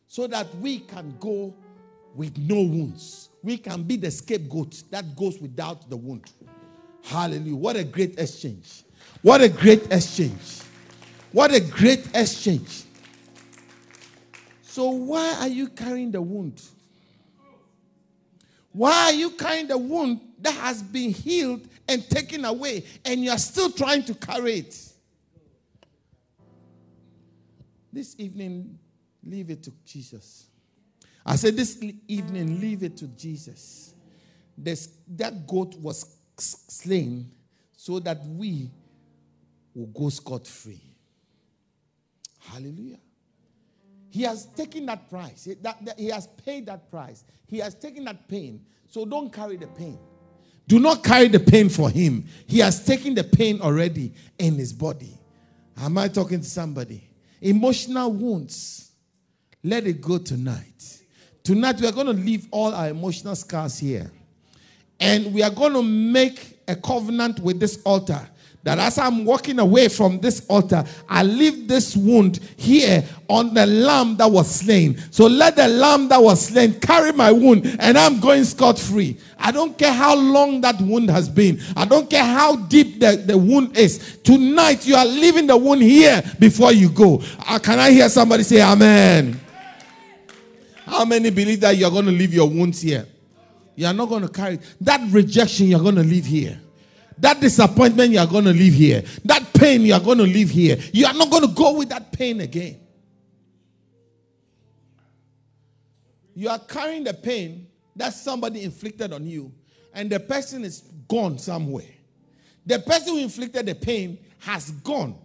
so 0.07 0.25
that 0.27 0.53
we 0.55 0.79
can 0.79 1.15
go 1.19 1.53
with 2.17 2.37
no 2.37 2.61
wounds 2.61 3.27
we 3.47 3.57
can 3.57 3.83
be 3.83 3.95
the 3.95 4.11
scapegoat 4.11 4.83
that 4.91 5.15
goes 5.15 5.39
without 5.39 5.89
the 5.89 5.95
wound. 5.95 6.29
Hallelujah. 7.03 7.55
What 7.55 7.77
a 7.77 7.83
great 7.85 8.19
exchange. 8.19 8.83
What 9.21 9.39
a 9.39 9.47
great 9.47 9.89
exchange. 9.89 10.61
What 11.31 11.53
a 11.53 11.61
great 11.61 12.05
exchange. 12.13 12.83
So, 14.63 14.89
why 14.89 15.37
are 15.39 15.47
you 15.47 15.69
carrying 15.69 16.11
the 16.11 16.21
wound? 16.21 16.61
Why 18.73 19.05
are 19.05 19.13
you 19.13 19.31
carrying 19.31 19.67
the 19.67 19.77
wound 19.77 20.19
that 20.41 20.53
has 20.53 20.83
been 20.83 21.11
healed 21.11 21.67
and 21.87 22.07
taken 22.09 22.43
away, 22.43 22.83
and 23.05 23.23
you 23.23 23.31
are 23.31 23.37
still 23.37 23.71
trying 23.71 24.03
to 24.03 24.13
carry 24.13 24.59
it? 24.59 24.91
This 27.93 28.13
evening, 28.19 28.77
leave 29.23 29.49
it 29.49 29.63
to 29.63 29.71
Jesus. 29.85 30.47
I 31.27 31.35
said, 31.35 31.57
This 31.57 31.77
evening, 32.07 32.61
leave 32.61 32.83
it 32.83 32.95
to 32.97 33.07
Jesus. 33.07 33.93
This, 34.57 34.89
that 35.15 35.45
goat 35.45 35.75
was 35.75 36.15
slain 36.37 37.29
so 37.75 37.99
that 37.99 38.25
we 38.25 38.71
will 39.75 39.87
go 39.87 40.09
scot 40.09 40.47
free. 40.47 40.81
Hallelujah. 42.39 42.99
He 44.09 44.23
has 44.23 44.45
taken 44.45 44.85
that 44.85 45.09
price. 45.09 45.43
He, 45.43 45.55
that, 45.55 45.83
that, 45.85 45.99
he 45.99 46.07
has 46.07 46.27
paid 46.27 46.65
that 46.67 46.89
price. 46.89 47.25
He 47.45 47.59
has 47.59 47.75
taken 47.75 48.05
that 48.05 48.27
pain. 48.29 48.65
So 48.87 49.05
don't 49.05 49.31
carry 49.31 49.57
the 49.57 49.67
pain. 49.67 49.99
Do 50.67 50.79
not 50.79 51.03
carry 51.03 51.27
the 51.27 51.39
pain 51.39 51.69
for 51.69 51.89
him. 51.89 52.25
He 52.47 52.59
has 52.59 52.83
taken 52.83 53.13
the 53.13 53.23
pain 53.23 53.61
already 53.61 54.13
in 54.39 54.55
his 54.55 54.73
body. 54.73 55.17
Am 55.77 55.97
I 55.97 56.07
talking 56.07 56.39
to 56.39 56.49
somebody? 56.49 57.09
Emotional 57.41 58.11
wounds. 58.11 58.91
Let 59.63 59.85
it 59.85 60.01
go 60.01 60.17
tonight. 60.17 60.96
Tonight, 61.47 61.79
we 61.79 61.87
are 61.87 61.93
going 61.93 62.07
to 62.07 62.11
leave 62.11 62.45
all 62.51 62.75
our 62.75 62.89
emotional 62.89 63.33
scars 63.33 63.79
here. 63.79 64.11
And 64.99 65.33
we 65.33 65.41
are 65.41 65.49
going 65.49 65.71
to 65.71 65.81
make 65.81 66.59
a 66.67 66.75
covenant 66.75 67.39
with 67.39 67.57
this 67.57 67.81
altar 67.85 68.19
that 68.63 68.79
as 68.79 68.97
I'm 68.97 69.23
walking 69.23 69.57
away 69.59 69.87
from 69.87 70.19
this 70.19 70.45
altar, 70.49 70.83
I 71.07 71.23
leave 71.23 71.69
this 71.69 71.95
wound 71.95 72.41
here 72.57 73.01
on 73.29 73.53
the 73.53 73.65
lamb 73.65 74.17
that 74.17 74.29
was 74.29 74.53
slain. 74.53 75.01
So 75.09 75.27
let 75.27 75.55
the 75.55 75.69
lamb 75.69 76.09
that 76.09 76.21
was 76.21 76.47
slain 76.47 76.81
carry 76.81 77.13
my 77.13 77.31
wound, 77.31 77.77
and 77.79 77.97
I'm 77.97 78.19
going 78.19 78.43
scot 78.43 78.77
free. 78.77 79.17
I 79.39 79.53
don't 79.53 79.77
care 79.77 79.93
how 79.93 80.17
long 80.17 80.59
that 80.59 80.81
wound 80.81 81.09
has 81.11 81.29
been, 81.29 81.61
I 81.77 81.85
don't 81.85 82.09
care 82.09 82.25
how 82.25 82.57
deep 82.57 82.99
the, 82.99 83.23
the 83.25 83.37
wound 83.37 83.77
is. 83.77 84.17
Tonight, 84.21 84.85
you 84.85 84.97
are 84.97 85.05
leaving 85.05 85.47
the 85.47 85.55
wound 85.55 85.81
here 85.81 86.21
before 86.39 86.73
you 86.73 86.89
go. 86.89 87.23
Uh, 87.47 87.57
can 87.57 87.79
I 87.79 87.91
hear 87.91 88.09
somebody 88.09 88.43
say, 88.43 88.61
Amen? 88.61 89.46
How 90.87 91.03
many 91.03 91.29
believe 91.29 91.59
that 91.59 91.75
you're 91.75 91.91
going 91.91 92.05
to 92.05 92.11
leave 92.11 92.33
your 92.33 92.49
wounds 92.49 92.81
here? 92.81 93.05
You're 93.75 93.93
not 93.93 94.09
going 94.09 94.23
to 94.23 94.29
carry 94.29 94.59
that 94.81 95.01
rejection, 95.11 95.67
you're 95.67 95.81
going 95.81 95.95
to 95.95 96.03
leave 96.03 96.25
here. 96.25 96.59
That 97.19 97.41
disappointment, 97.41 98.11
you 98.11 98.19
are 98.19 98.27
going 98.27 98.45
to 98.45 98.53
leave 98.53 98.73
here. 98.73 99.03
That 99.25 99.53
pain, 99.53 99.81
you 99.81 99.93
are 99.93 99.99
going 99.99 100.19
to 100.19 100.23
leave 100.23 100.49
here. 100.49 100.77
You 100.93 101.07
are 101.07 101.13
not 101.13 101.29
going 101.29 101.47
to 101.47 101.53
go 101.53 101.77
with 101.77 101.89
that 101.89 102.11
pain 102.11 102.41
again. 102.41 102.79
You 106.33 106.49
are 106.49 106.59
carrying 106.59 107.03
the 107.03 107.13
pain 107.13 107.67
that 107.95 108.13
somebody 108.13 108.63
inflicted 108.63 109.11
on 109.11 109.25
you, 109.25 109.51
and 109.93 110.09
the 110.09 110.19
person 110.19 110.63
is 110.63 110.81
gone 111.07 111.37
somewhere. 111.39 111.89
The 112.65 112.79
person 112.79 113.15
who 113.15 113.19
inflicted 113.19 113.65
the 113.65 113.75
pain 113.75 114.19
has 114.39 114.71
gone. 114.71 115.15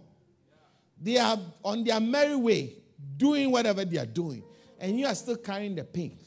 They 0.99 1.17
are 1.17 1.37
on 1.63 1.83
their 1.83 1.99
merry 1.99 2.35
way, 2.35 2.73
doing 3.17 3.51
whatever 3.51 3.85
they 3.85 3.97
are 3.97 4.05
doing, 4.05 4.43
and 4.83 4.99
you 4.99 5.05
are 5.05 5.15
still 5.15 5.37
carrying 5.37 5.75
the 5.75 5.83
pain. 5.85 6.17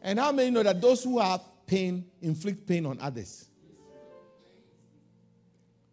And 0.00 0.18
how 0.18 0.32
many 0.32 0.50
know 0.50 0.62
that 0.62 0.80
those 0.80 1.04
who 1.04 1.18
have 1.18 1.42
pain 1.66 2.06
inflict 2.22 2.66
pain 2.66 2.86
on 2.86 2.98
others? 3.00 3.44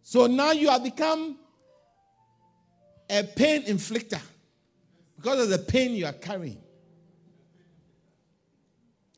So 0.02 0.26
now 0.26 0.52
you 0.52 0.70
have 0.70 0.82
become 0.82 1.36
a 3.10 3.22
pain 3.22 3.64
inflictor 3.64 4.20
because 5.16 5.42
of 5.42 5.50
the 5.50 5.58
pain 5.58 5.92
you 5.92 6.06
are 6.06 6.14
carrying. 6.14 6.56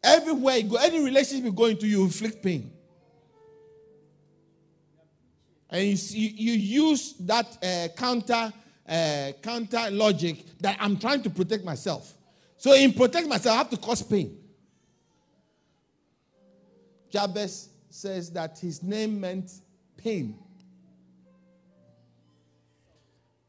Everywhere 0.02 0.56
you 0.56 0.70
go, 0.70 0.76
any 0.76 1.04
relationship 1.04 1.44
you 1.44 1.52
go 1.52 1.66
into, 1.66 1.86
you 1.86 2.02
inflict 2.02 2.42
pain. 2.42 2.72
And 5.70 5.86
you, 5.86 5.96
see, 5.96 6.34
you 6.36 6.52
use 6.52 7.14
that 7.20 7.58
uh, 7.62 7.88
counter, 7.96 8.52
uh, 8.88 9.32
counter 9.40 9.88
logic 9.92 10.44
that 10.60 10.76
I'm 10.80 10.96
trying 10.96 11.22
to 11.22 11.30
protect 11.30 11.64
myself. 11.64 12.15
So, 12.56 12.72
in 12.74 12.92
protect 12.92 13.28
myself, 13.28 13.54
I 13.54 13.58
have 13.58 13.70
to 13.70 13.76
cause 13.76 14.02
pain. 14.02 14.38
Jabez 17.10 17.68
says 17.90 18.30
that 18.30 18.58
his 18.58 18.82
name 18.82 19.20
meant 19.20 19.50
pain 19.96 20.38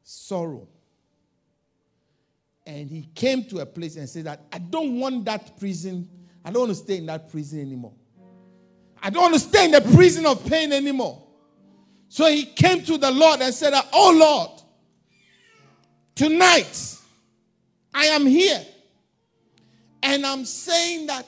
sorrow. 0.07 0.67
And 2.65 2.89
he 2.89 3.09
came 3.13 3.43
to 3.45 3.59
a 3.59 3.65
place 3.65 3.95
and 3.97 4.07
said 4.07 4.25
that 4.25 4.41
I 4.51 4.57
don't 4.57 4.99
want 4.99 5.25
that 5.25 5.57
prison. 5.57 6.07
I 6.43 6.51
don't 6.51 6.67
want 6.67 6.71
to 6.71 6.83
stay 6.83 6.97
in 6.97 7.05
that 7.07 7.29
prison 7.29 7.59
anymore. 7.61 7.93
I 9.01 9.09
don't 9.09 9.21
want 9.21 9.33
to 9.35 9.39
stay 9.39 9.65
in 9.65 9.71
the 9.71 9.81
prison 9.81 10.25
of 10.25 10.45
pain 10.45 10.71
anymore. 10.71 11.23
So 12.09 12.25
he 12.25 12.45
came 12.45 12.83
to 12.83 12.97
the 12.97 13.11
Lord 13.11 13.41
and 13.41 13.53
said, 13.53 13.73
Oh 13.93 14.13
Lord, 14.17 14.61
tonight 16.15 16.95
I 17.93 18.05
am 18.07 18.25
here. 18.25 18.65
And 20.01 20.25
I'm 20.25 20.45
saying 20.45 21.07
that 21.07 21.27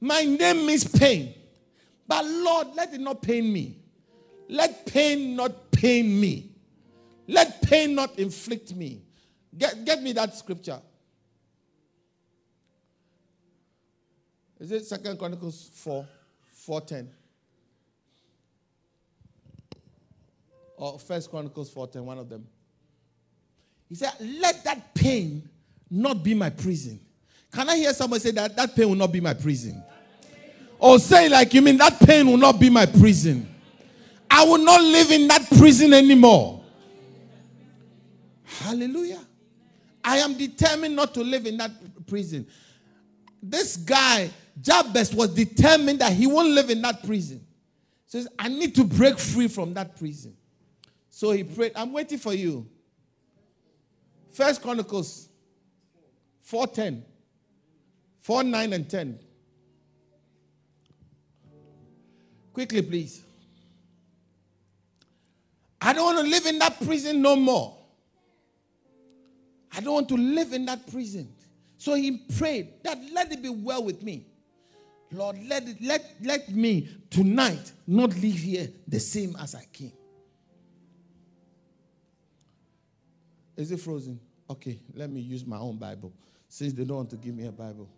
my 0.00 0.24
name 0.24 0.68
is 0.68 0.84
pain. 0.84 1.34
But 2.06 2.24
Lord, 2.24 2.68
let 2.74 2.92
it 2.92 3.00
not 3.00 3.22
pain 3.22 3.52
me. 3.52 3.78
Let 4.48 4.86
pain 4.86 5.36
not 5.36 5.70
pain 5.70 6.20
me. 6.20 6.50
Let 7.28 7.62
pain 7.62 7.94
not 7.94 8.18
inflict 8.18 8.74
me. 8.74 9.02
Get, 9.56 9.84
get 9.84 10.02
me 10.02 10.12
that 10.12 10.34
scripture. 10.34 10.80
Is 14.58 14.70
it 14.70 14.84
Second 14.86 15.18
Chronicles 15.18 15.70
4, 15.74 16.06
410? 16.52 17.10
Or 20.76 20.98
First 20.98 21.30
Chronicles 21.30 21.70
410, 21.70 22.04
one 22.06 22.18
of 22.18 22.28
them. 22.28 22.46
He 23.88 23.94
said, 23.94 24.12
Let 24.20 24.64
that 24.64 24.94
pain 24.94 25.48
not 25.90 26.22
be 26.22 26.34
my 26.34 26.50
prison. 26.50 27.00
Can 27.52 27.68
I 27.68 27.76
hear 27.76 27.92
someone 27.92 28.18
say 28.18 28.30
that 28.30 28.56
that 28.56 28.74
pain 28.74 28.88
will 28.88 28.96
not 28.96 29.12
be 29.12 29.20
my 29.20 29.34
prison? 29.34 29.82
Or 30.78 30.98
say, 30.98 31.28
like, 31.28 31.52
you 31.54 31.62
mean 31.62 31.76
that 31.76 32.00
pain 32.00 32.26
will 32.26 32.38
not 32.38 32.58
be 32.58 32.70
my 32.70 32.86
prison? 32.86 33.48
I 34.30 34.44
will 34.44 34.58
not 34.58 34.80
live 34.80 35.10
in 35.10 35.28
that 35.28 35.46
prison 35.58 35.92
anymore. 35.92 36.64
Hallelujah. 38.44 39.20
I 40.02 40.18
am 40.18 40.34
determined 40.34 40.96
not 40.96 41.14
to 41.14 41.22
live 41.22 41.46
in 41.46 41.58
that 41.58 41.70
prison. 42.06 42.46
This 43.42 43.76
guy, 43.76 44.30
Jabez, 44.60 45.14
was 45.14 45.34
determined 45.34 45.98
that 46.00 46.12
he 46.12 46.26
won't 46.26 46.48
live 46.48 46.70
in 46.70 46.80
that 46.82 47.04
prison. 47.04 47.44
Says, 48.06 48.28
I 48.38 48.48
need 48.48 48.74
to 48.76 48.84
break 48.84 49.18
free 49.18 49.48
from 49.48 49.74
that 49.74 49.96
prison. 49.98 50.34
So 51.10 51.30
he 51.30 51.44
prayed, 51.44 51.72
I'm 51.76 51.92
waiting 51.92 52.18
for 52.18 52.32
you. 52.32 52.66
First 54.32 54.62
Chronicles 54.62 55.28
410. 56.42 57.04
4, 58.22 58.44
9, 58.44 58.72
and 58.72 58.88
10. 58.88 59.18
Quickly, 62.52 62.82
please. 62.82 63.22
I 65.80 65.92
don't 65.92 66.14
want 66.14 66.24
to 66.24 66.30
live 66.30 66.46
in 66.46 66.58
that 66.60 66.80
prison 66.84 67.20
no 67.20 67.34
more. 67.34 67.76
I 69.74 69.80
don't 69.80 69.94
want 69.94 70.08
to 70.10 70.16
live 70.16 70.52
in 70.52 70.66
that 70.66 70.90
prison. 70.90 71.28
So 71.76 71.94
he 71.94 72.18
prayed 72.38 72.84
that 72.84 72.98
let 73.12 73.32
it 73.32 73.42
be 73.42 73.48
well 73.48 73.82
with 73.82 74.02
me. 74.02 74.26
Lord, 75.10 75.36
let 75.48 75.66
it 75.66 75.78
let, 75.82 76.14
let 76.22 76.48
me 76.48 76.88
tonight 77.10 77.72
not 77.86 78.10
leave 78.10 78.38
here 78.38 78.68
the 78.86 79.00
same 79.00 79.34
as 79.40 79.54
I 79.54 79.64
came. 79.72 79.92
Is 83.56 83.72
it 83.72 83.80
frozen? 83.80 84.20
Okay, 84.48 84.78
let 84.94 85.10
me 85.10 85.20
use 85.20 85.44
my 85.44 85.58
own 85.58 85.76
Bible 85.76 86.12
since 86.48 86.72
they 86.72 86.84
don't 86.84 86.98
want 86.98 87.10
to 87.10 87.16
give 87.16 87.34
me 87.34 87.46
a 87.46 87.52
Bible. 87.52 87.88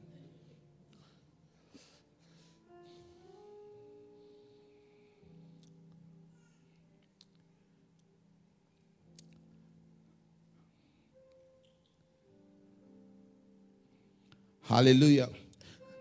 Hallelujah. 14.65 15.29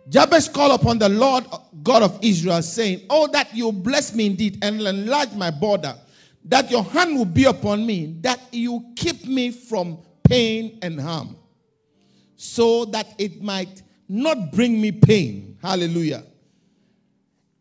Jabez 0.09 0.49
called 0.49 0.79
upon 0.79 0.99
the 0.99 1.09
Lord 1.09 1.45
God 1.81 2.03
of 2.03 2.19
Israel, 2.21 2.61
saying, 2.61 3.05
Oh, 3.09 3.27
that 3.27 3.53
you 3.55 3.71
bless 3.71 4.13
me 4.13 4.27
indeed 4.27 4.59
and 4.61 4.81
enlarge 4.81 5.33
my 5.33 5.49
border, 5.51 5.95
that 6.45 6.69
your 6.69 6.83
hand 6.83 7.15
will 7.15 7.25
be 7.25 7.45
upon 7.45 7.85
me, 7.85 8.17
that 8.21 8.39
you 8.51 8.85
keep 8.95 9.25
me 9.25 9.51
from 9.51 9.97
pain 10.23 10.79
and 10.81 10.99
harm, 10.99 11.37
so 12.35 12.85
that 12.85 13.07
it 13.17 13.41
might 13.41 13.81
not 14.09 14.51
bring 14.51 14.79
me 14.79 14.91
pain. 14.91 15.57
Hallelujah. 15.61 16.23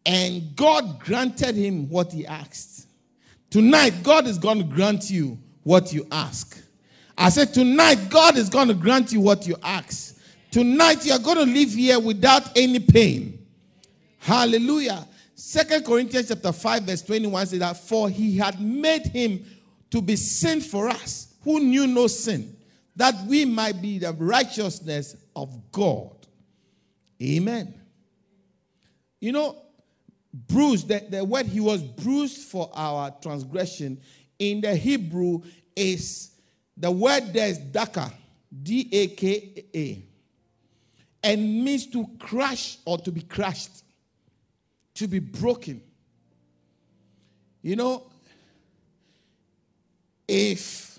And 0.04 0.56
God 0.56 0.98
granted 0.98 1.54
him 1.54 1.88
what 1.88 2.12
he 2.12 2.26
asked. 2.26 2.88
Tonight, 3.50 4.02
God 4.02 4.26
is 4.26 4.38
going 4.38 4.58
to 4.58 4.64
grant 4.64 5.10
you 5.10 5.38
what 5.62 5.92
you 5.92 6.06
ask. 6.10 6.58
I 7.16 7.28
said, 7.28 7.54
Tonight, 7.54 8.08
God 8.10 8.36
is 8.36 8.48
going 8.48 8.68
to 8.68 8.74
grant 8.74 9.12
you 9.12 9.20
what 9.20 9.46
you 9.46 9.56
ask. 9.62 10.11
Tonight 10.52 11.06
you 11.06 11.12
are 11.14 11.18
going 11.18 11.38
to 11.38 11.44
live 11.44 11.70
here 11.70 11.98
without 11.98 12.56
any 12.56 12.78
pain. 12.78 13.44
Hallelujah. 14.18 15.08
Second 15.34 15.84
Corinthians 15.84 16.28
chapter 16.28 16.52
5 16.52 16.82
verse 16.82 17.02
21 17.02 17.46
says 17.46 17.58
that 17.58 17.76
for 17.76 18.10
he 18.10 18.36
had 18.36 18.60
made 18.60 19.06
him 19.06 19.44
to 19.90 20.02
be 20.02 20.14
sin 20.14 20.60
for 20.60 20.88
us 20.88 21.34
who 21.42 21.58
knew 21.58 21.86
no 21.86 22.06
sin 22.06 22.54
that 22.94 23.14
we 23.26 23.46
might 23.46 23.80
be 23.80 23.98
the 23.98 24.12
righteousness 24.12 25.16
of 25.34 25.72
God. 25.72 26.14
Amen. 27.22 27.74
You 29.20 29.32
know, 29.32 29.56
bruised, 30.34 30.88
the, 30.88 31.02
the 31.08 31.24
word 31.24 31.46
he 31.46 31.60
was 31.60 31.82
bruised 31.82 32.48
for 32.48 32.70
our 32.74 33.10
transgression 33.22 34.00
in 34.38 34.60
the 34.60 34.76
Hebrew 34.76 35.40
is 35.74 36.32
the 36.76 36.90
word 36.90 37.32
there 37.32 37.48
is 37.48 37.58
daka 37.58 38.12
D 38.62 38.88
A 38.92 39.06
K 39.08 39.64
A, 39.74 40.04
and 41.22 41.64
means 41.64 41.86
to 41.86 42.06
crash 42.18 42.78
or 42.84 42.98
to 42.98 43.12
be 43.12 43.22
crushed, 43.22 43.84
to 44.94 45.06
be 45.06 45.18
broken. 45.18 45.80
You 47.62 47.76
know, 47.76 48.10
if 50.26 50.98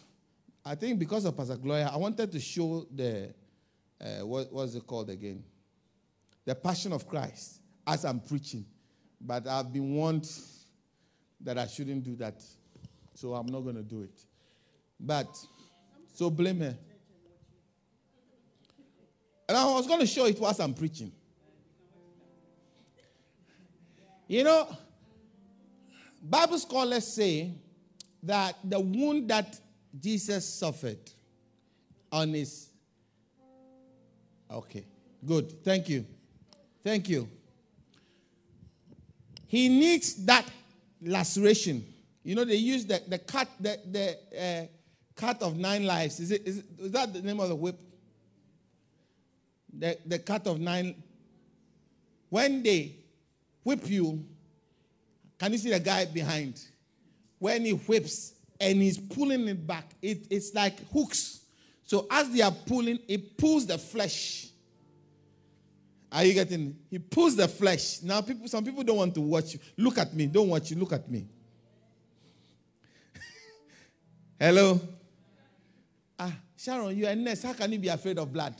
I 0.65 0.75
think 0.75 0.99
because 0.99 1.25
of 1.25 1.36
Pastor 1.36 1.57
Gloria, 1.57 1.89
I 1.93 1.97
wanted 1.97 2.31
to 2.31 2.39
show 2.39 2.86
the 2.93 3.33
uh, 3.99 4.25
what 4.25 4.51
was 4.51 4.75
it 4.75 4.86
called 4.86 5.09
again? 5.09 5.43
The 6.45 6.55
Passion 6.55 6.93
of 6.93 7.07
Christ 7.07 7.59
as 7.86 8.05
I'm 8.05 8.19
preaching, 8.19 8.65
but 9.19 9.47
I've 9.47 9.71
been 9.71 9.93
warned 9.95 10.29
that 11.41 11.57
I 11.57 11.67
shouldn't 11.67 12.03
do 12.03 12.15
that, 12.17 12.41
so 13.13 13.33
I'm 13.33 13.47
not 13.47 13.62
going 13.62 13.75
to 13.75 13.83
do 13.83 14.01
it. 14.01 14.21
But 14.99 15.27
so 16.13 16.29
blame 16.29 16.62
her. 16.62 16.77
And 19.47 19.58
I 19.58 19.65
was 19.65 19.88
going 19.88 19.99
to 19.99 20.08
show 20.08 20.25
it 20.25 20.39
whilst 20.39 20.62
I'm 20.62 20.73
preaching. 20.73 21.12
You 24.27 24.43
know, 24.43 24.67
Bible 26.21 26.58
scholars 26.58 27.06
say 27.06 27.51
that 28.23 28.56
the 28.63 28.79
wound 28.79 29.29
that 29.29 29.60
Jesus 29.99 30.47
suffered 30.47 31.12
on 32.12 32.34
his. 32.34 32.69
Okay, 34.49 34.86
good. 35.25 35.63
Thank 35.63 35.89
you. 35.89 36.06
Thank 36.84 37.10
you. 37.10 37.27
He 39.47 39.69
needs 39.69 40.25
that 40.25 40.45
laceration. 41.01 41.86
You 42.23 42.36
know, 42.36 42.45
they 42.45 42.56
use 42.56 42.86
the, 42.86 43.01
the 43.08 43.19
cut, 43.19 43.49
the, 43.60 43.79
the 43.91 44.17
uh, 44.39 44.65
cut 45.15 45.41
of 45.41 45.58
nine 45.58 45.86
lives. 45.86 46.19
Is, 46.19 46.32
it, 46.32 46.47
is, 46.47 46.58
it, 46.60 46.65
is 46.79 46.91
that 46.91 47.13
the 47.13 47.21
name 47.21 47.39
of 47.39 47.49
the 47.49 47.56
whip? 47.56 47.79
The, 49.77 49.97
the 50.05 50.19
cut 50.19 50.47
of 50.47 50.59
nine. 50.59 51.01
When 52.29 52.63
they 52.63 52.95
whip 53.63 53.89
you, 53.89 54.23
can 55.38 55.51
you 55.51 55.57
see 55.57 55.69
the 55.69 55.79
guy 55.79 56.05
behind? 56.05 56.62
When 57.39 57.65
he 57.65 57.71
whips 57.71 58.33
and 58.59 58.81
he's 58.81 58.97
pulling 58.97 59.47
it 59.47 59.67
back, 59.67 59.91
it, 60.01 60.27
it's 60.29 60.53
like 60.53 60.79
hooks. 60.91 61.41
So 61.86 62.07
as 62.09 62.29
they 62.29 62.41
are 62.41 62.51
pulling, 62.51 62.99
it 63.07 63.38
pulls 63.38 63.65
the 63.67 63.77
flesh. 63.77 64.47
Are 66.12 66.23
you 66.23 66.33
getting? 66.33 66.77
He 66.89 66.99
pulls 66.99 67.36
the 67.36 67.47
flesh. 67.47 68.01
Now, 68.03 68.21
people, 68.21 68.47
some 68.47 68.63
people 68.63 68.83
don't 68.83 68.97
want 68.97 69.15
to 69.15 69.21
watch 69.21 69.55
you. 69.55 69.59
Look 69.77 69.97
at 69.97 70.13
me. 70.13 70.27
Don't 70.27 70.47
watch 70.47 70.69
you. 70.69 70.77
Look 70.77 70.93
at 70.93 71.09
me. 71.09 71.27
Hello. 74.39 74.79
Ah, 76.19 76.31
Sharon, 76.55 76.95
you're 76.95 77.09
a 77.09 77.15
nurse. 77.15 77.41
How 77.41 77.53
can 77.53 77.71
you 77.71 77.79
be 77.79 77.88
afraid 77.88 78.19
of 78.19 78.31
blood? 78.31 78.53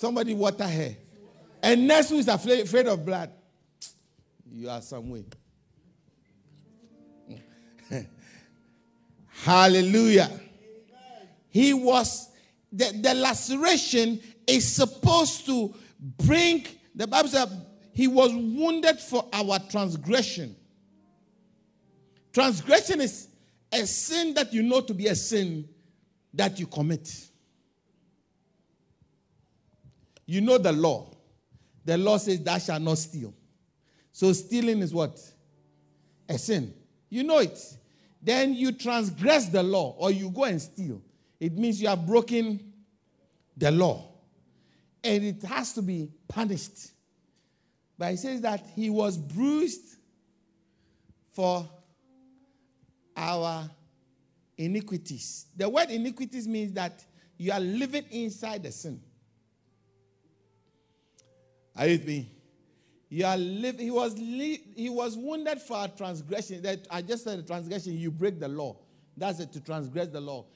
Somebody 0.00 0.32
water 0.32 0.66
her. 0.66 0.96
A 1.62 1.76
nurse 1.76 2.08
who 2.08 2.16
is 2.16 2.26
afraid 2.26 2.86
of 2.86 3.04
blood. 3.04 3.30
You 4.50 4.70
are 4.70 4.80
some 4.80 5.10
way. 5.10 5.26
Hallelujah. 9.26 10.30
He 11.50 11.74
was, 11.74 12.30
the, 12.72 12.98
the 12.98 13.12
laceration 13.12 14.22
is 14.46 14.74
supposed 14.74 15.44
to 15.44 15.74
bring, 16.24 16.66
the 16.94 17.06
Bible 17.06 17.28
says, 17.28 17.52
he 17.92 18.08
was 18.08 18.32
wounded 18.32 18.98
for 18.98 19.28
our 19.34 19.58
transgression. 19.70 20.56
Transgression 22.32 23.02
is 23.02 23.28
a 23.70 23.86
sin 23.86 24.32
that 24.32 24.50
you 24.50 24.62
know 24.62 24.80
to 24.80 24.94
be 24.94 25.08
a 25.08 25.14
sin 25.14 25.68
that 26.32 26.58
you 26.58 26.66
commit. 26.66 27.29
You 30.30 30.40
know 30.40 30.58
the 30.58 30.70
law. 30.70 31.10
The 31.84 31.98
law 31.98 32.16
says, 32.16 32.40
Thou 32.40 32.56
shalt 32.58 32.80
not 32.82 32.98
steal. 32.98 33.34
So 34.12 34.32
stealing 34.32 34.78
is 34.78 34.94
what? 34.94 35.20
A 36.28 36.38
sin. 36.38 36.72
You 37.08 37.24
know 37.24 37.38
it. 37.38 37.58
Then 38.22 38.54
you 38.54 38.70
transgress 38.70 39.46
the 39.46 39.60
law 39.60 39.96
or 39.98 40.12
you 40.12 40.30
go 40.30 40.44
and 40.44 40.62
steal. 40.62 41.02
It 41.40 41.58
means 41.58 41.82
you 41.82 41.88
have 41.88 42.06
broken 42.06 42.60
the 43.56 43.72
law. 43.72 44.08
And 45.02 45.24
it 45.24 45.42
has 45.42 45.72
to 45.72 45.82
be 45.82 46.12
punished. 46.28 46.92
But 47.98 48.12
he 48.12 48.16
says 48.16 48.40
that 48.42 48.64
he 48.76 48.88
was 48.88 49.18
bruised 49.18 49.96
for 51.32 51.68
our 53.16 53.68
iniquities. 54.56 55.46
The 55.56 55.68
word 55.68 55.90
iniquities 55.90 56.46
means 56.46 56.72
that 56.74 57.04
you 57.36 57.50
are 57.50 57.58
living 57.58 58.04
inside 58.12 58.62
the 58.62 58.70
sin. 58.70 59.00
Are 61.76 61.86
you 61.86 61.98
with 61.98 62.06
me? 62.06 62.30
You 63.08 63.26
are. 63.26 63.36
He 63.36 63.90
was 63.90 64.16
li- 64.18 64.62
he 64.76 64.88
was 64.88 65.16
wounded 65.16 65.60
for 65.60 65.76
our 65.76 65.88
transgression. 65.88 66.62
That 66.62 66.86
I 66.90 67.02
just 67.02 67.24
said 67.24 67.38
the 67.38 67.42
transgression. 67.42 67.98
You 67.98 68.10
break 68.10 68.38
the 68.38 68.48
law. 68.48 68.76
That's 69.16 69.40
it 69.40 69.52
to 69.52 69.60
transgress 69.60 70.08
the 70.08 70.20
law. 70.20 70.46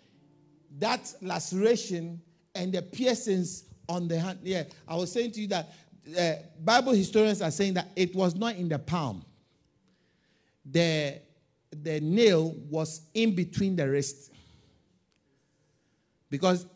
That 0.78 1.12
laceration 1.20 2.20
and 2.54 2.72
the 2.72 2.82
piercings 2.82 3.64
on 3.88 4.08
the 4.08 4.18
hand. 4.18 4.38
Yeah, 4.42 4.64
I 4.86 4.96
was 4.96 5.10
saying 5.12 5.32
to 5.32 5.40
you 5.40 5.48
that 5.48 5.72
uh, 6.18 6.34
Bible 6.62 6.92
historians 6.92 7.42
are 7.42 7.50
saying 7.50 7.74
that 7.74 7.88
it 7.96 8.14
was 8.14 8.34
not 8.34 8.54
in 8.56 8.68
the 8.68 8.78
palm. 8.78 9.24
The 10.64 11.20
the 11.70 12.00
nail 12.00 12.54
was 12.70 13.02
in 13.14 13.34
between 13.34 13.74
the 13.74 13.88
wrist 13.88 14.32
because 16.30 16.66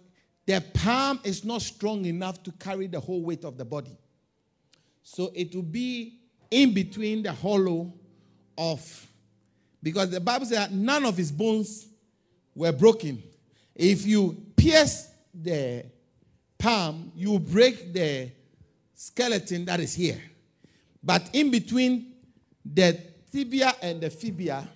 the 0.46 0.64
palm 0.74 1.20
is 1.24 1.44
not 1.44 1.62
strong 1.62 2.04
enough 2.04 2.42
to 2.42 2.52
carry 2.52 2.86
the 2.88 2.98
whole 2.98 3.22
weight 3.22 3.44
of 3.44 3.56
the 3.56 3.64
body. 3.64 3.96
So 5.10 5.32
it 5.34 5.54
will 5.54 5.62
be 5.62 6.18
in 6.50 6.74
between 6.74 7.22
the 7.22 7.32
hollow 7.32 7.90
of, 8.58 9.06
because 9.82 10.10
the 10.10 10.20
Bible 10.20 10.44
says 10.44 10.70
none 10.70 11.06
of 11.06 11.16
his 11.16 11.32
bones 11.32 11.86
were 12.54 12.72
broken. 12.72 13.22
If 13.74 14.04
you 14.04 14.36
pierce 14.54 15.08
the 15.32 15.86
palm, 16.58 17.10
you 17.16 17.38
break 17.38 17.94
the 17.94 18.30
skeleton 18.94 19.64
that 19.64 19.80
is 19.80 19.94
here. 19.94 20.20
But 21.02 21.30
in 21.32 21.50
between 21.50 22.12
the 22.62 23.00
tibia 23.32 23.74
and 23.80 24.02
the 24.02 24.10
fibia, 24.10 24.68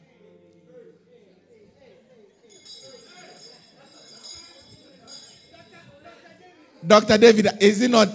Dr. 6.84 7.18
David, 7.18 7.48
is 7.60 7.82
it 7.82 7.90
not 7.90 8.08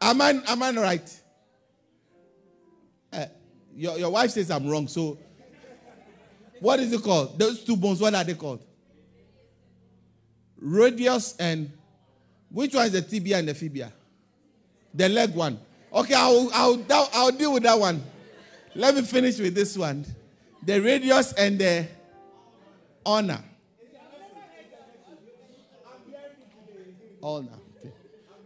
Am 0.00 0.20
I, 0.20 0.30
am 0.46 0.62
I 0.62 0.70
right? 0.72 1.20
Uh, 3.12 3.26
your, 3.74 3.98
your 3.98 4.10
wife 4.10 4.30
says 4.30 4.50
I'm 4.50 4.68
wrong. 4.68 4.88
So, 4.88 5.18
what 6.60 6.80
is 6.80 6.92
it 6.92 7.02
called? 7.02 7.38
Those 7.38 7.64
two 7.64 7.76
bones, 7.76 8.00
what 8.00 8.14
are 8.14 8.24
they 8.24 8.34
called? 8.34 8.64
Radius 10.58 11.36
and 11.38 11.70
which 12.50 12.74
one 12.74 12.86
is 12.86 12.92
the 12.92 13.02
tibia 13.02 13.38
and 13.38 13.48
the 13.48 13.54
fibia? 13.54 13.92
The 14.92 15.08
leg 15.08 15.34
one. 15.34 15.58
Okay, 15.92 16.14
I'll, 16.14 16.50
I'll, 16.52 16.84
I'll 17.12 17.32
deal 17.32 17.52
with 17.52 17.62
that 17.62 17.78
one. 17.78 18.02
Let 18.74 18.94
me 18.94 19.02
finish 19.02 19.38
with 19.38 19.54
this 19.54 19.76
one. 19.76 20.04
The 20.62 20.80
radius 20.80 21.32
and 21.32 21.58
the 21.58 21.86
ulna. 23.04 23.42
Ulna. 27.22 27.58
Okay. 27.78 27.92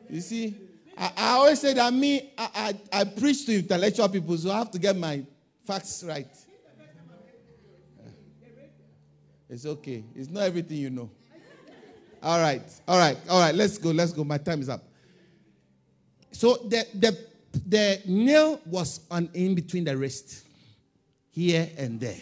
You 0.09 0.21
see, 0.21 0.57
I, 0.96 1.12
I 1.16 1.28
always 1.33 1.61
say 1.61 1.74
that 1.74 1.92
me, 1.92 2.33
I, 2.38 2.74
I, 2.92 3.00
I, 3.00 3.04
preach 3.04 3.46
to 3.46 3.59
intellectual 3.59 4.09
people, 4.09 4.37
so 4.37 4.50
I 4.50 4.59
have 4.59 4.70
to 4.70 4.78
get 4.78 4.96
my 4.96 5.24
facts 5.66 6.04
right. 6.07 6.28
It's 9.48 9.66
okay. 9.66 10.04
It's 10.14 10.31
not 10.31 10.44
everything 10.44 10.79
you 10.79 10.90
know. 10.90 11.10
All 12.23 12.40
right, 12.40 12.62
all 12.88 12.98
right, 12.98 13.19
all 13.29 13.40
right. 13.40 13.54
Let's 13.54 13.77
go. 13.77 13.90
Let's 13.90 14.12
go. 14.12 14.25
My 14.25 14.38
time 14.38 14.60
is 14.60 14.69
up. 14.69 14.83
So 16.33 16.56
the 16.66 16.87
the 16.94 17.19
the 17.66 18.02
nail 18.06 18.60
was 18.64 19.00
on 19.10 19.29
in 19.35 19.54
between 19.54 19.85
the 19.85 19.96
wrist, 19.96 20.46
here 21.29 21.69
and 21.77 22.00
there, 22.00 22.21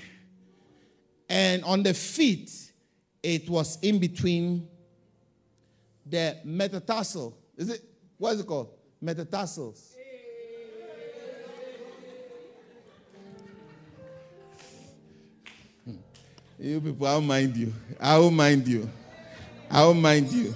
and 1.29 1.63
on 1.65 1.85
the 1.85 1.95
feet, 1.95 2.51
it 3.23 3.49
was 3.49 3.79
in 3.81 4.01
between 4.01 4.69
the 6.05 6.37
metatarsal. 6.45 7.39
Is 7.57 7.71
it 7.71 7.92
what 8.23 8.35
is 8.35 8.41
it 8.41 8.47
called? 8.47 8.69
Metatarsals. 9.01 9.97
Hmm. 15.85 15.97
You 16.57 16.81
people, 16.81 17.05
I'll 17.05 17.21
mind 17.21 17.57
you. 17.57 17.73
I 17.99 18.19
will 18.19 18.31
mind 18.31 18.69
you. 18.69 18.89
I 19.69 19.85
will 19.85 19.95
mind 19.95 20.31
you. 20.31 20.55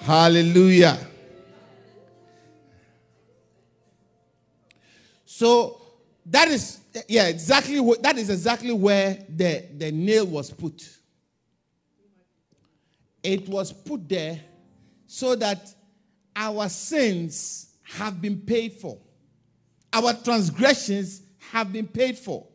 Hallelujah. 0.00 0.98
So 5.26 5.82
that 6.24 6.48
is 6.48 6.80
yeah 7.08 7.26
exactly 7.26 7.78
what 7.78 8.02
that 8.02 8.16
is 8.16 8.30
exactly 8.30 8.72
where 8.72 9.18
the 9.28 9.66
the 9.76 9.92
nail 9.92 10.24
was 10.24 10.50
put 10.50 10.88
it 13.22 13.46
was 13.48 13.70
put 13.70 14.08
there 14.08 14.40
so 15.12 15.34
that 15.34 15.74
our 16.34 16.70
sins 16.70 17.74
have 17.82 18.22
been 18.22 18.40
paid 18.40 18.72
for. 18.72 18.96
Our 19.92 20.14
transgressions 20.14 21.20
have 21.50 21.70
been 21.70 21.86
paid 21.86 22.16
for. 22.16 22.46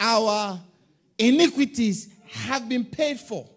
Our 0.00 0.58
iniquities 1.16 2.08
have 2.26 2.68
been 2.68 2.84
paid 2.84 3.20
for. 3.20 3.48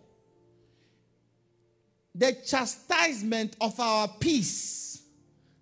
The 2.14 2.38
chastisement 2.46 3.56
of 3.60 3.80
our 3.80 4.08
peace. 4.20 5.02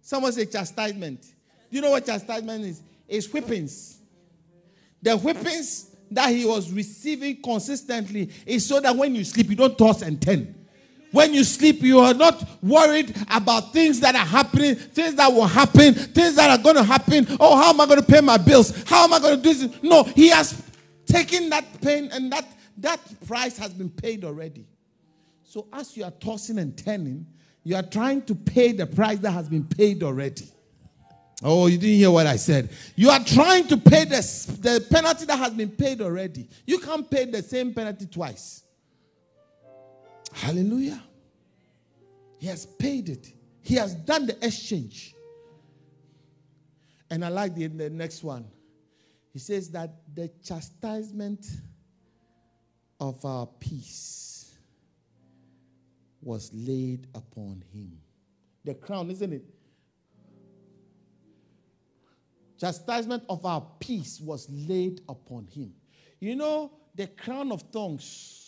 Someone 0.02 0.34
say 0.34 0.48
chastisement. 0.48 1.22
Do 1.22 1.78
you 1.78 1.82
know 1.82 1.92
what 1.92 2.06
chastisement 2.06 2.66
is? 2.66 2.82
Is 3.08 3.26
whippings. 3.32 4.00
The 5.02 5.12
whippings 5.12 5.96
that 6.12 6.30
he 6.30 6.44
was 6.44 6.70
receiving 6.70 7.42
consistently 7.42 8.30
is 8.46 8.68
so 8.68 8.82
that 8.82 8.94
when 8.94 9.16
you 9.16 9.24
sleep, 9.24 9.50
you 9.50 9.56
don't 9.56 9.78
toss 9.78 10.02
and 10.02 10.22
turn. 10.22 10.61
When 11.12 11.34
you 11.34 11.44
sleep, 11.44 11.82
you 11.82 12.00
are 12.00 12.14
not 12.14 12.48
worried 12.62 13.16
about 13.30 13.74
things 13.74 14.00
that 14.00 14.16
are 14.16 14.26
happening, 14.26 14.76
things 14.76 15.16
that 15.16 15.32
will 15.32 15.48
happen, 15.48 15.94
things 15.94 16.36
that 16.36 16.50
are 16.50 16.62
going 16.62 16.78
to 16.78 16.84
happen. 16.84 17.28
Oh, 17.40 17.56
how 17.56 17.70
am 17.72 17.82
I 17.82 17.86
going 17.86 18.00
to 18.00 18.06
pay 18.06 18.22
my 18.22 18.38
bills? 18.38 18.84
How 18.88 19.04
am 19.04 19.14
I 19.14 19.20
going 19.20 19.38
to 19.38 19.42
do 19.42 19.54
this? 19.54 19.84
No, 19.84 20.04
he 20.04 20.30
has 20.30 20.64
taken 21.06 21.50
that 21.50 21.66
pain 21.82 22.10
and 22.14 22.32
that, 22.32 22.46
that 22.78 23.00
price 23.28 23.58
has 23.58 23.74
been 23.74 23.90
paid 23.90 24.24
already. 24.24 24.66
So 25.44 25.68
as 25.74 25.98
you 25.98 26.06
are 26.06 26.12
tossing 26.12 26.60
and 26.60 26.78
turning, 26.78 27.26
you 27.64 27.76
are 27.76 27.84
trying 27.84 28.22
to 28.24 28.36
pay 28.36 28.72
the 28.72 28.88
price 28.88 29.20
that 29.20 29.32
has 29.32 29.50
been 29.50 29.66
paid 29.66 30.04
already. 30.04 30.48
Oh, 31.44 31.68
you 31.68 31.78
didn't 31.78 31.98
hear 31.98 32.12
what 32.12 32.28
I 32.28 32.36
said. 32.36 32.70
You 32.96 33.10
are 33.10 33.24
trying 33.24 33.68
to 33.68 33.78
pay 33.78 34.06
the, 34.06 34.22
the 34.62 34.86
penalty 34.90 35.26
that 35.26 35.38
has 35.38 35.52
been 35.52 35.72
paid 35.72 36.00
already. 36.00 36.48
You 36.66 36.80
can't 36.80 37.10
pay 37.10 37.26
the 37.26 37.42
same 37.42 37.74
penalty 37.74 38.06
twice. 38.06 38.64
Hallelujah. 40.34 41.02
He 42.40 42.48
has 42.48 42.66
paid 42.66 43.10
it, 43.10 43.34
He 43.62 43.76
has 43.76 43.94
done 43.94 44.26
the 44.26 44.46
exchange. 44.46 45.16
And 47.10 47.26
I 47.26 47.28
like 47.28 47.56
the, 47.56 47.68
the 47.68 47.90
next 47.90 48.24
one. 48.24 48.46
He 49.34 49.40
says 49.40 49.70
that 49.72 49.94
the 50.14 50.32
chastisement 50.44 51.46
of 53.00 53.24
our 53.26 53.48
peace 53.48 54.58
was 56.22 56.52
laid 56.54 57.08
upon 57.14 57.64
him. 57.74 57.98
The 58.64 58.76
crown, 58.76 59.12
isn't 59.12 59.34
it? 59.34 59.44
chastisement 62.62 63.24
of 63.28 63.44
our 63.44 63.66
peace 63.80 64.22
was 64.22 64.48
laid 64.52 65.02
upon 65.10 65.48
him. 65.48 65.74
You 66.20 66.36
know, 66.36 66.72
the 66.94 67.08
crown 67.08 67.52
of 67.52 67.64
thorns 67.72 68.41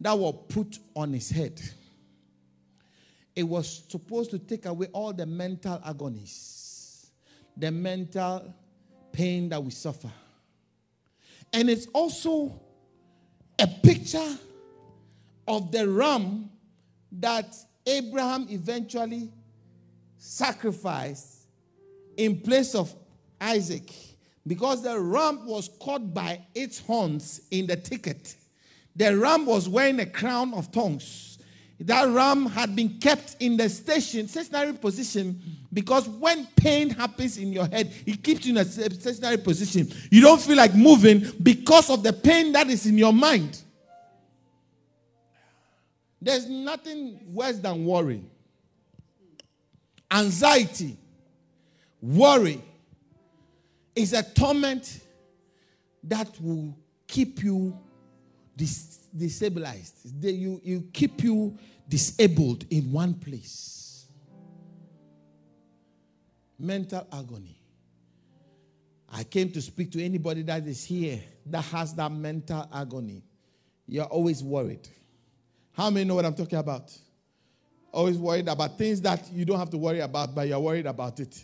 that 0.00 0.18
were 0.18 0.32
put 0.32 0.78
on 0.94 1.12
his 1.12 1.30
head, 1.30 1.60
it 3.34 3.42
was 3.42 3.84
supposed 3.88 4.30
to 4.30 4.38
take 4.38 4.66
away 4.66 4.88
all 4.92 5.12
the 5.12 5.26
mental 5.26 5.80
agonies, 5.84 7.10
the 7.56 7.70
mental 7.70 8.54
pain 9.12 9.48
that 9.48 9.62
we 9.62 9.70
suffer. 9.70 10.10
And 11.52 11.70
it's 11.70 11.86
also 11.92 12.60
a 13.58 13.66
picture 13.66 14.36
of 15.48 15.70
the 15.72 15.88
ram 15.88 16.50
that 17.12 17.54
Abraham 17.86 18.46
eventually 18.50 19.30
sacrificed 20.18 21.46
in 22.16 22.40
place 22.40 22.74
of 22.74 22.94
Isaac 23.40 23.90
because 24.46 24.82
the 24.82 24.98
ram 24.98 25.46
was 25.46 25.70
caught 25.80 26.12
by 26.12 26.40
its 26.54 26.78
horns 26.78 27.42
in 27.50 27.66
the 27.66 27.76
thicket. 27.76 28.34
The 28.96 29.16
ram 29.16 29.46
was 29.46 29.68
wearing 29.68 30.00
a 30.00 30.06
crown 30.06 30.54
of 30.54 30.66
thorns. 30.66 31.38
That 31.78 32.08
ram 32.08 32.46
had 32.46 32.74
been 32.74 32.98
kept 32.98 33.36
in 33.38 33.58
the 33.58 33.68
station, 33.68 34.26
stationary 34.28 34.72
position, 34.72 35.38
because 35.72 36.08
when 36.08 36.46
pain 36.56 36.88
happens 36.88 37.36
in 37.36 37.52
your 37.52 37.66
head, 37.66 37.92
it 38.06 38.22
keeps 38.22 38.46
you 38.46 38.52
in 38.52 38.58
a 38.58 38.64
stationary 38.64 39.36
position. 39.36 39.92
You 40.10 40.22
don't 40.22 40.40
feel 40.40 40.56
like 40.56 40.74
moving 40.74 41.30
because 41.42 41.90
of 41.90 42.02
the 42.02 42.14
pain 42.14 42.52
that 42.52 42.68
is 42.70 42.86
in 42.86 42.96
your 42.96 43.12
mind. 43.12 43.62
There's 46.22 46.48
nothing 46.48 47.20
worse 47.32 47.58
than 47.58 47.84
worry, 47.84 48.24
anxiety 50.10 50.96
Worry 52.06 52.62
is 53.94 54.12
a 54.12 54.22
torment 54.22 55.00
that 56.04 56.28
will 56.40 56.76
keep 57.06 57.42
you 57.42 57.76
dis-. 58.56 58.98
They, 59.12 60.30
you, 60.30 60.60
you 60.64 60.88
keep 60.92 61.22
you 61.22 61.56
disabled 61.88 62.64
in 62.70 62.90
one 62.92 63.14
place. 63.14 64.06
Mental 66.58 67.06
agony. 67.12 67.56
I 69.12 69.24
came 69.24 69.50
to 69.52 69.62
speak 69.62 69.92
to 69.92 70.04
anybody 70.04 70.42
that 70.42 70.66
is 70.66 70.84
here 70.84 71.20
that 71.46 71.62
has 71.62 71.94
that 71.94 72.10
mental 72.10 72.68
agony. 72.74 73.22
You're 73.86 74.04
always 74.04 74.42
worried. 74.42 74.88
How 75.72 75.90
many 75.90 76.04
know 76.04 76.16
what 76.16 76.24
I'm 76.24 76.34
talking 76.34 76.58
about? 76.58 76.96
Always 77.92 78.18
worried 78.18 78.48
about 78.48 78.76
things 78.76 79.00
that 79.02 79.30
you 79.32 79.44
don't 79.44 79.58
have 79.58 79.70
to 79.70 79.78
worry 79.78 80.00
about, 80.00 80.34
but 80.34 80.48
you're 80.48 80.58
worried 80.58 80.86
about 80.86 81.20
it. 81.20 81.42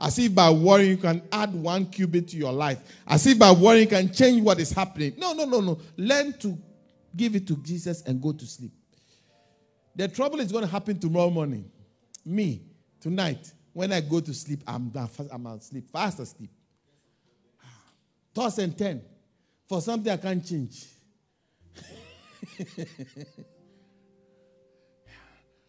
As 0.00 0.18
if 0.18 0.34
by 0.34 0.50
worrying 0.50 0.90
you 0.90 0.96
can 0.96 1.22
add 1.32 1.52
one 1.52 1.86
cubit 1.86 2.28
to 2.28 2.36
your 2.36 2.52
life. 2.52 2.80
As 3.06 3.26
if 3.26 3.38
by 3.38 3.50
worrying 3.50 3.84
you 3.84 3.88
can 3.88 4.12
change 4.12 4.42
what 4.42 4.60
is 4.60 4.70
happening. 4.70 5.14
No, 5.18 5.32
no, 5.32 5.44
no, 5.44 5.60
no. 5.60 5.78
Learn 5.96 6.32
to 6.38 6.56
give 7.16 7.34
it 7.34 7.46
to 7.48 7.56
Jesus 7.56 8.02
and 8.02 8.22
go 8.22 8.32
to 8.32 8.46
sleep. 8.46 8.72
The 9.96 10.06
trouble 10.06 10.38
is 10.38 10.52
going 10.52 10.64
to 10.64 10.70
happen 10.70 10.98
tomorrow 11.00 11.30
morning. 11.30 11.68
Me, 12.24 12.62
tonight, 13.00 13.52
when 13.72 13.92
I 13.92 14.00
go 14.00 14.20
to 14.20 14.32
sleep, 14.32 14.60
I'm, 14.66 14.92
I'm 15.32 15.46
asleep, 15.46 15.90
fast 15.90 16.20
asleep. 16.20 16.50
Ah, 17.60 17.66
toss 18.32 18.58
and 18.58 18.78
turn 18.78 19.02
for 19.68 19.80
something 19.80 20.12
I 20.12 20.16
can't 20.16 20.44
change. 20.46 20.84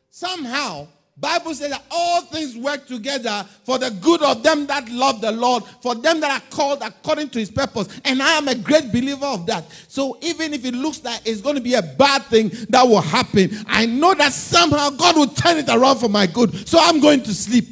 Somehow, 0.10 0.88
Bible 1.20 1.54
says 1.54 1.72
that 1.72 1.84
all 1.92 2.22
things 2.22 2.56
work 2.56 2.86
together 2.86 3.46
for 3.66 3.78
the 3.78 3.90
good 4.02 4.24
of 4.24 4.42
them 4.42 4.66
that 4.68 4.88
love 4.90 5.20
the 5.20 5.32
Lord, 5.32 5.66
for 5.82 5.94
them 5.94 6.22
that 6.22 6.42
are 6.42 6.50
called 6.50 6.82
according 6.82 7.30
to 7.30 7.40
his 7.40 7.52
purpose. 7.52 8.00
And 8.06 8.22
I 8.22 8.38
am 8.38 8.48
a 8.48 8.56
great 8.56 8.92
believer 8.92 9.26
of 9.26 9.46
that. 9.48 9.66
So 9.90 10.18
even 10.22 10.54
if 10.54 10.64
it 10.64 10.74
looks 10.74 11.04
like 11.04 11.22
it's 11.26 11.42
going 11.42 11.56
to 11.56 11.62
be 11.62 11.74
a 11.74 11.82
bad 11.82 12.24
thing 12.24 12.52
that 12.70 12.84
will 12.84 13.02
happen, 13.02 13.50
I 13.68 13.86
know 13.86 14.14
that 14.14 14.32
somehow 14.32 14.92
God 14.92 15.18
will 15.18 15.28
turn 15.28 15.58
it 15.58 15.68
around 15.68 15.98
for 15.98 16.08
my 16.08 16.26
good. 16.26 16.68
So 16.68 16.80
I'm 16.82 17.02
going 17.02 17.24
to 17.24 17.34
sleep. 17.34 17.68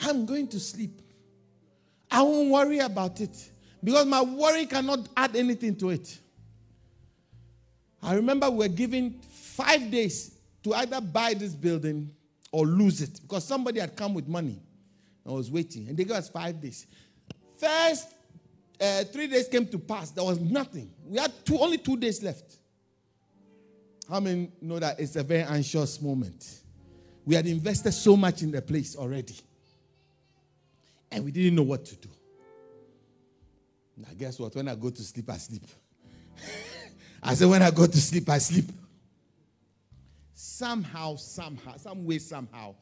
I'm 0.00 0.24
going 0.24 0.48
to 0.48 0.60
sleep. 0.60 1.02
I 2.10 2.22
won't 2.22 2.50
worry 2.50 2.78
about 2.78 3.20
it 3.20 3.50
because 3.82 4.06
my 4.06 4.22
worry 4.22 4.66
cannot 4.66 5.00
add 5.16 5.36
anything 5.36 5.76
to 5.76 5.90
it. 5.90 6.18
I 8.02 8.14
remember 8.14 8.50
we 8.50 8.58
were 8.58 8.68
given 8.68 9.20
five 9.30 9.90
days 9.90 10.33
to 10.64 10.74
either 10.74 11.00
buy 11.00 11.34
this 11.34 11.54
building 11.54 12.10
or 12.50 12.66
lose 12.66 13.02
it 13.02 13.20
because 13.22 13.44
somebody 13.44 13.80
had 13.80 13.94
come 13.94 14.14
with 14.14 14.26
money 14.26 14.58
and 15.24 15.34
was 15.34 15.50
waiting. 15.50 15.88
And 15.88 15.96
they 15.96 16.04
gave 16.04 16.16
us 16.16 16.28
five 16.28 16.60
days. 16.60 16.86
First 17.56 18.08
uh, 18.80 19.04
three 19.04 19.26
days 19.26 19.46
came 19.46 19.66
to 19.68 19.78
pass. 19.78 20.10
There 20.10 20.24
was 20.24 20.40
nothing. 20.40 20.90
We 21.06 21.18
had 21.18 21.32
two, 21.44 21.58
only 21.58 21.78
two 21.78 21.96
days 21.96 22.22
left. 22.22 22.56
How 24.08 24.20
many 24.20 24.50
know 24.60 24.78
that 24.78 24.98
it's 24.98 25.16
a 25.16 25.22
very 25.22 25.42
anxious 25.42 26.00
moment? 26.00 26.60
We 27.24 27.34
had 27.34 27.46
invested 27.46 27.92
so 27.92 28.16
much 28.16 28.42
in 28.42 28.50
the 28.50 28.60
place 28.60 28.96
already. 28.96 29.36
And 31.10 31.24
we 31.24 31.30
didn't 31.30 31.54
know 31.54 31.62
what 31.62 31.84
to 31.86 31.96
do. 31.96 32.08
Now, 33.96 34.08
guess 34.18 34.38
what? 34.38 34.54
When 34.54 34.68
I 34.68 34.74
go 34.74 34.90
to 34.90 35.02
sleep, 35.02 35.30
I 35.30 35.36
sleep. 35.36 35.66
I 37.22 37.34
said, 37.34 37.48
when 37.48 37.62
I 37.62 37.70
go 37.70 37.86
to 37.86 38.00
sleep, 38.00 38.28
I 38.28 38.38
sleep 38.38 38.66
somehow, 40.54 41.16
somehow, 41.16 41.76
some 41.76 42.04
way, 42.04 42.18
somehow, 42.18 42.74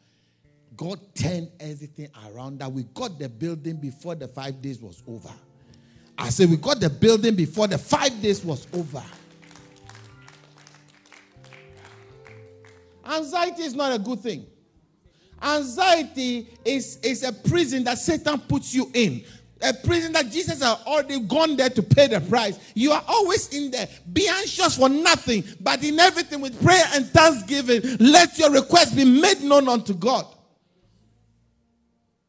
God 0.77 1.01
turned 1.15 1.51
everything 1.59 2.09
around 2.27 2.59
that 2.59 2.71
we 2.71 2.83
got 2.95 3.19
the 3.19 3.29
building 3.29 3.77
before 3.77 4.15
the 4.15 4.29
five 4.29 4.61
days 4.61 4.81
was 4.81 5.03
over. 5.09 5.31
I 6.19 6.29
said, 6.29 6.51
we 6.51 6.57
got 6.57 6.81
the 6.81 6.91
building 6.91 7.35
before 7.35 7.67
the 7.67 7.79
five 7.79 8.21
days 8.21 8.45
was 8.45 8.67
over. 8.73 9.03
Anxiety 13.05 13.63
is 13.63 13.75
not 13.75 13.93
a 13.93 13.99
good 13.99 14.21
thing. 14.21 14.47
Anxiety 15.43 16.49
is, 16.65 16.99
is 17.03 17.23
a 17.23 17.33
prison 17.33 17.85
that 17.85 17.99
Satan 17.99 18.39
puts 18.39 18.75
you 18.75 18.91
in 18.95 19.25
a 19.63 19.73
prison 19.73 20.13
that 20.13 20.31
Jesus 20.31 20.63
has 20.63 20.83
already 20.87 21.21
gone 21.21 21.57
there 21.57 21.71
to 21.71 21.83
pay 21.83 22.09
the 22.09 22.21
price. 22.21 22.59
You 22.75 22.93
are 22.93 23.05
always 23.07 23.49
in 23.55 23.71
there. 23.71 23.89
Be 24.13 24.29
anxious 24.29 24.77
for 24.77 24.89
nothing, 24.89 25.45
but 25.61 25.83
in 25.85 25.99
everything 25.99 26.41
with 26.41 26.63
prayer 26.63 26.85
and 26.95 27.07
thanksgiving, 27.07 27.83
let 27.99 28.39
your 28.39 28.51
request 28.51 28.97
be 28.97 29.05
made 29.05 29.41
known 29.43 29.69
unto 29.69 29.95
God. 29.95 30.27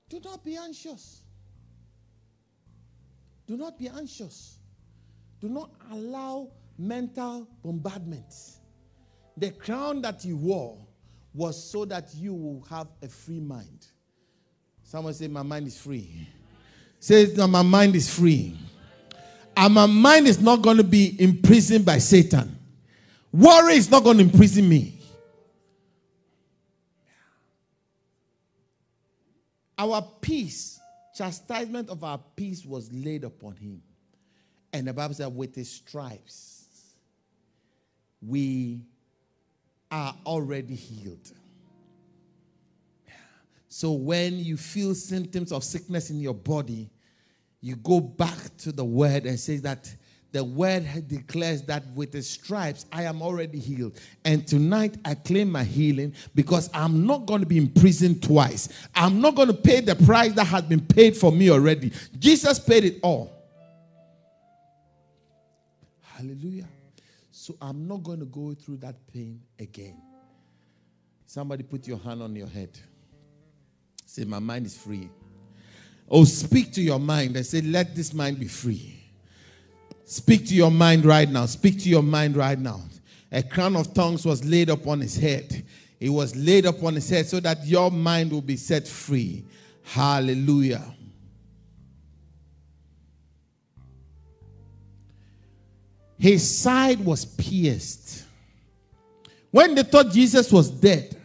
Do 0.10 0.20
not 0.24 0.46
be 0.46 0.58
anxious. 0.58 1.24
Do 3.48 3.58
not 3.58 3.78
be 3.80 3.90
anxious. 3.90 4.60
Do 5.42 5.50
not 5.50 5.72
allow 5.92 6.50
mental 6.78 7.48
bombardment. 7.64 8.34
The 9.38 9.52
crown 9.52 10.02
that 10.04 10.24
you 10.24 10.38
wore 10.38 10.78
was 11.34 11.72
so 11.72 11.86
that 11.86 12.14
you 12.16 12.34
will 12.34 12.62
have 12.70 12.88
a 13.02 13.08
free 13.08 13.40
mind. 13.40 13.88
Someone 14.84 15.14
say, 15.14 15.28
My 15.28 15.42
mind 15.42 15.68
is 15.68 15.78
free. 15.78 16.28
Say, 17.04 17.26
that 17.26 17.48
My 17.50 17.64
mind 17.64 17.98
is 17.98 18.10
free. 18.10 18.56
And 19.58 19.74
my 19.74 19.88
mind 19.88 20.26
is 20.26 20.40
not 20.40 20.62
going 20.62 20.78
to 20.78 20.86
be 20.86 21.22
imprisoned 21.22 21.86
by 21.86 21.98
Satan. 21.98 22.58
Worry 23.30 23.74
is 23.74 23.92
not 23.92 24.06
going 24.06 24.20
to 24.20 24.24
imprison 24.24 24.70
me. 24.70 25.02
Our 29.78 30.02
peace, 30.22 30.80
chastisement 31.14 31.90
of 31.90 32.06
our 32.06 32.22
peace 32.38 32.64
was 32.64 32.90
laid 32.94 33.26
upon 33.26 33.58
him. 33.58 33.82
And 34.72 34.88
the 34.88 34.94
Bible 34.94 35.14
said, 35.14 35.36
with 35.36 35.54
his 35.54 35.70
stripes, 35.70 36.64
we 38.26 38.80
are 39.92 40.16
already 40.26 40.76
healed. 40.76 41.34
So 43.68 43.92
when 43.92 44.40
you 44.40 44.56
feel 44.56 44.96
symptoms 44.96 45.52
of 45.52 45.66
sickness 45.66 46.10
in 46.10 46.22
your 46.22 46.36
body, 46.36 46.92
you 47.64 47.78
go 47.78 48.02
back 48.02 48.58
to 48.58 48.74
the 48.74 48.84
word 48.84 49.26
and 49.26 49.40
say 49.40 49.56
that 49.56 49.90
the 50.34 50.44
word 50.44 50.86
declares 51.08 51.62
that 51.64 51.88
with 51.96 52.12
the 52.12 52.22
stripes 52.22 52.86
I 52.92 53.04
am 53.04 53.22
already 53.22 53.58
healed. 53.58 53.98
And 54.26 54.46
tonight 54.46 54.98
I 55.06 55.16
claim 55.16 55.50
my 55.50 55.64
healing 55.64 56.14
because 56.36 56.70
I'm 56.74 57.08
not 57.08 57.26
going 57.26 57.40
to 57.40 57.46
be 57.46 57.58
imprisoned 57.58 58.22
twice. 58.22 58.68
I'm 58.94 59.22
not 59.22 59.36
going 59.36 59.48
to 59.48 59.54
pay 59.54 59.80
the 59.80 59.96
price 59.96 60.34
that 60.34 60.44
has 60.44 60.64
been 60.64 60.82
paid 60.82 61.16
for 61.16 61.32
me 61.32 61.50
already. 61.50 61.94
Jesus 62.20 62.60
paid 62.60 62.84
it 62.84 63.00
all. 63.02 63.32
Hallelujah. 66.02 66.68
So 67.32 67.56
I'm 67.62 67.88
not 67.88 68.04
going 68.04 68.20
to 68.20 68.26
go 68.26 68.54
through 68.54 68.78
that 68.78 68.96
pain 69.08 69.40
again. 69.58 70.02
Somebody 71.26 71.64
put 71.64 71.88
your 71.88 72.00
hand 72.00 72.22
on 72.22 72.36
your 72.36 72.48
head. 72.48 72.78
Say, 74.06 74.26
My 74.26 74.40
mind 74.40 74.66
is 74.66 74.78
free. 74.78 75.10
Oh, 76.16 76.26
speak 76.26 76.72
to 76.74 76.82
your 76.82 77.00
mind 77.00 77.36
and 77.36 77.44
say, 77.44 77.62
Let 77.62 77.96
this 77.96 78.14
mind 78.14 78.40
be 78.40 78.48
free. 78.48 79.04
Speak 80.06 80.46
to 80.46 80.54
your 80.54 80.70
mind 80.70 81.06
right 81.06 81.28
now. 81.28 81.48
Speak 81.48 81.82
to 81.82 81.90
your 81.90 82.04
mind 82.04 82.38
right 82.38 82.60
now. 82.60 82.82
A 83.32 83.42
crown 83.42 83.76
of 83.76 83.96
tongues 83.96 84.24
was 84.24 84.46
laid 84.46 84.70
upon 84.70 85.02
his 85.02 85.18
head. 85.18 85.66
It 86.00 86.10
was 86.10 86.36
laid 86.36 86.68
upon 86.68 86.94
his 86.94 87.10
head 87.10 87.26
so 87.26 87.40
that 87.40 87.66
your 87.66 87.90
mind 87.90 88.32
will 88.32 88.44
be 88.44 88.58
set 88.58 88.88
free. 88.88 89.44
Hallelujah. 89.82 90.84
His 96.20 96.48
side 96.60 97.04
was 97.04 97.26
pierced. 97.26 98.26
When 99.50 99.74
they 99.74 99.82
thought 99.82 100.12
Jesus 100.12 100.52
was 100.52 100.70
dead 100.70 101.20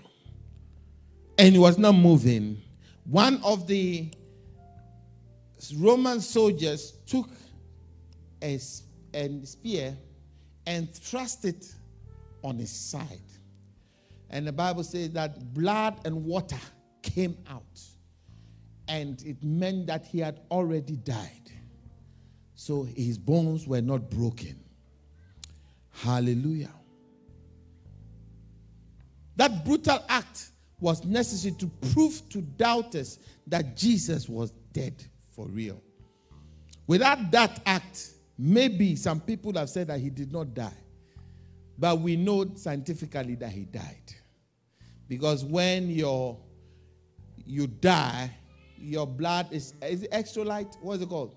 and 1.37 1.53
he 1.53 1.59
was 1.59 1.77
not 1.77 1.93
moving, 1.93 2.63
one 3.05 3.39
of 3.45 3.67
the 3.67 4.09
Roman 5.77 6.21
soldiers 6.21 6.93
took 7.07 7.29
a, 8.43 8.61
a 9.15 9.41
spear 9.45 9.97
and 10.67 10.93
thrust 10.95 11.45
it 11.45 11.75
on 12.43 12.59
his 12.59 12.71
side. 12.71 13.21
And 14.31 14.47
the 14.47 14.53
Bible 14.53 14.85
says 14.85 15.11
that 15.11 15.55
blood 15.55 16.01
and 16.05 16.25
water 16.25 16.59
came 17.03 17.37
out. 17.49 17.81
And 18.87 19.21
it 19.23 19.43
meant 19.43 19.87
that 19.87 20.07
he 20.07 20.21
had 20.21 20.41
already 20.51 20.97
died. 20.97 21.51
So 22.55 22.85
his 22.85 23.19
bones 23.19 23.67
were 23.67 23.81
not 23.81 24.11
broken. 24.11 24.59
Hallelujah. 25.91 26.73
That 29.37 29.65
brutal 29.65 30.03
act 30.09 30.51
was 30.81 31.05
necessary 31.05 31.55
to 31.59 31.67
prove 31.93 32.29
to 32.31 32.41
doubters 32.41 33.19
that 33.47 33.77
Jesus 33.77 34.29
was 34.29 34.53
dead 34.73 35.05
for 35.39 35.47
real. 35.47 35.81
Without 36.89 37.31
that 37.31 37.61
act, 37.65 38.11
maybe 38.37 38.97
some 38.97 39.21
people 39.21 39.53
have 39.53 39.71
said 39.71 39.87
that 39.87 40.01
he 40.01 40.11
did 40.11 40.33
not 40.33 40.53
die. 40.53 40.77
But 41.79 42.01
we 42.01 42.17
know 42.17 42.57
scientifically 42.57 43.37
that 43.37 43.53
he 43.53 43.65
died. 43.65 44.13
Because 45.07 45.45
when 45.45 45.91
you 45.91 46.37
you 47.47 47.69
die, 47.69 48.37
your 48.77 49.07
blood 49.07 49.47
is 49.53 49.75
is 49.81 50.03
it 50.03 50.11
electrolyte? 50.11 50.75
What 50.83 50.95
is 50.95 51.03
it 51.03 51.09
called? 51.09 51.37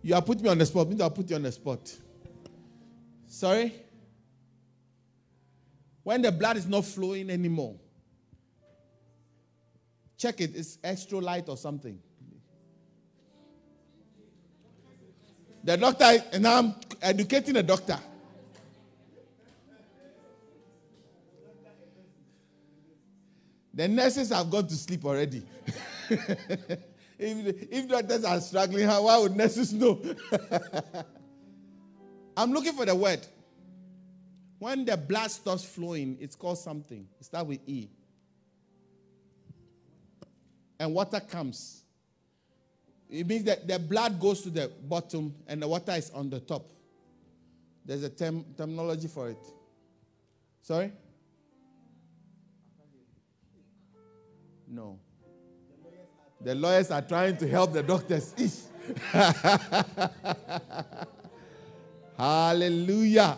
You 0.00 0.14
are 0.14 0.22
putting 0.22 0.44
me 0.44 0.48
on 0.48 0.58
the 0.58 0.66
spot. 0.66 0.86
I'll 1.00 1.10
put 1.10 1.28
you 1.28 1.34
on 1.34 1.42
the 1.42 1.50
spot. 1.50 1.92
Sorry? 3.26 3.74
When 6.04 6.22
the 6.22 6.30
blood 6.30 6.56
is 6.56 6.68
not 6.68 6.84
flowing 6.84 7.30
anymore, 7.30 7.74
check 10.22 10.40
it. 10.40 10.54
It's 10.54 10.78
extra 10.84 11.18
light 11.18 11.48
or 11.48 11.56
something. 11.56 11.98
The 15.64 15.76
doctor, 15.76 16.24
and 16.32 16.42
now 16.42 16.58
I'm 16.58 16.74
educating 17.00 17.54
the 17.54 17.62
doctor. 17.62 17.98
The 23.74 23.88
nurses 23.88 24.30
have 24.30 24.50
gone 24.50 24.66
to 24.66 24.74
sleep 24.74 25.04
already. 25.04 25.42
if, 26.10 26.38
if 27.18 27.88
doctors 27.88 28.24
are 28.24 28.40
struggling, 28.40 28.86
how 28.86 29.04
why 29.04 29.18
would 29.18 29.34
nurses 29.34 29.72
know? 29.72 30.00
I'm 32.36 32.52
looking 32.52 32.74
for 32.74 32.84
the 32.84 32.94
word. 32.94 33.20
When 34.58 34.84
the 34.84 34.96
blood 34.96 35.30
stops 35.30 35.64
flowing, 35.64 36.18
it's 36.20 36.36
called 36.36 36.58
something. 36.58 37.08
It 37.18 37.24
starts 37.24 37.48
with 37.48 37.60
E. 37.66 37.88
And 40.82 40.92
water 40.92 41.20
comes. 41.20 41.84
It 43.08 43.24
means 43.24 43.44
that 43.44 43.68
the 43.68 43.78
blood 43.78 44.18
goes 44.18 44.40
to 44.40 44.50
the 44.50 44.68
bottom 44.82 45.32
and 45.46 45.62
the 45.62 45.68
water 45.68 45.92
is 45.92 46.10
on 46.10 46.28
the 46.28 46.40
top. 46.40 46.66
There's 47.84 48.02
a 48.02 48.08
term, 48.08 48.44
terminology 48.56 49.06
for 49.06 49.28
it. 49.28 49.38
Sorry? 50.60 50.90
No. 54.66 54.98
The 56.40 56.56
lawyers 56.56 56.90
are 56.90 57.02
trying 57.02 57.36
to 57.36 57.46
help 57.46 57.74
the 57.74 57.84
doctors. 57.84 58.66
Hallelujah. 62.18 63.36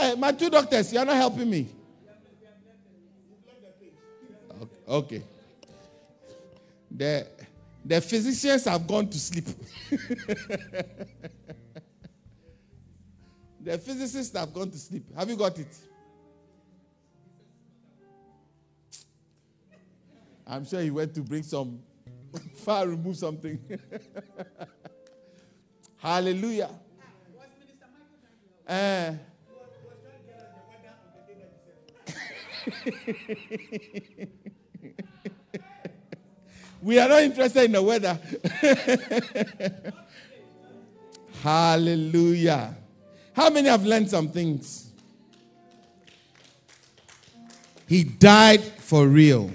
Hey, 0.00 0.14
my 0.14 0.32
two 0.32 0.48
doctors, 0.48 0.90
you're 0.94 1.04
not 1.04 1.16
helping 1.16 1.50
me. 1.50 1.68
Okay. 4.88 5.22
The, 6.90 7.26
the 7.84 8.00
physicians 8.00 8.64
have 8.64 8.86
gone 8.86 9.08
to 9.08 9.18
sleep. 9.18 9.44
the 13.60 13.76
physicists 13.76 14.34
have 14.34 14.54
gone 14.54 14.70
to 14.70 14.78
sleep. 14.78 15.04
Have 15.14 15.28
you 15.28 15.36
got 15.36 15.58
it? 15.58 15.76
I'm 20.46 20.64
sure 20.64 20.80
he 20.80 20.90
went 20.90 21.14
to 21.14 21.20
bring 21.20 21.42
some 21.42 21.78
far 22.54 22.88
remove 22.88 23.18
something. 23.18 23.58
Hallelujah. 25.98 26.70
Uh, 28.66 29.12
we 36.82 36.98
are 36.98 37.08
not 37.08 37.22
interested 37.22 37.64
in 37.64 37.72
the 37.72 37.82
weather. 37.82 38.18
Hallelujah. 41.42 42.76
How 43.34 43.50
many 43.50 43.68
have 43.68 43.84
learned 43.84 44.10
some 44.10 44.28
things? 44.28 44.90
He 47.86 48.04
died 48.04 48.62
for 48.62 49.06
real. 49.06 49.50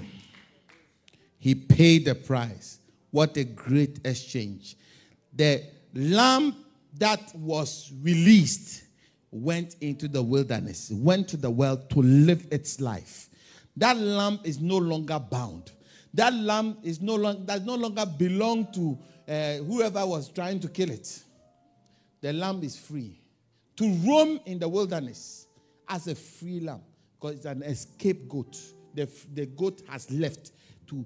He 1.38 1.54
paid 1.54 2.04
the 2.04 2.14
price. 2.14 2.78
What 3.10 3.36
a 3.36 3.44
great 3.44 4.00
exchange. 4.04 4.76
The 5.32 5.62
lamb 5.94 6.56
that 6.98 7.34
was 7.34 7.92
released 8.02 8.84
went 9.30 9.76
into 9.80 10.08
the 10.08 10.22
wilderness, 10.22 10.90
went 10.94 11.28
to 11.28 11.36
the 11.36 11.50
well 11.50 11.76
to 11.76 12.00
live 12.00 12.46
its 12.50 12.80
life. 12.80 13.28
That 13.76 13.96
lamb 13.96 14.40
is 14.44 14.60
no 14.60 14.76
longer 14.78 15.18
bound. 15.18 15.72
That 16.14 16.32
lamb 16.32 16.78
is 16.82 17.00
no 17.00 17.14
longer 17.16 17.42
does 17.44 17.62
no 17.62 17.74
longer 17.74 18.06
belong 18.06 18.72
to 18.72 18.98
uh, 19.28 19.56
whoever 19.64 20.06
was 20.06 20.28
trying 20.30 20.60
to 20.60 20.68
kill 20.68 20.90
it. 20.90 21.22
The 22.22 22.32
lamb 22.32 22.62
is 22.62 22.78
free 22.78 23.20
to 23.76 23.92
roam 24.06 24.40
in 24.46 24.58
the 24.58 24.68
wilderness 24.68 25.46
as 25.88 26.06
a 26.06 26.14
free 26.14 26.60
lamb 26.60 26.80
because 27.20 27.36
it's 27.36 27.44
an 27.44 27.62
escape 27.62 28.28
goat 28.28 28.56
the, 28.96 29.08
the 29.34 29.46
goat 29.46 29.82
has 29.88 30.10
left 30.10 30.52
to 30.88 31.04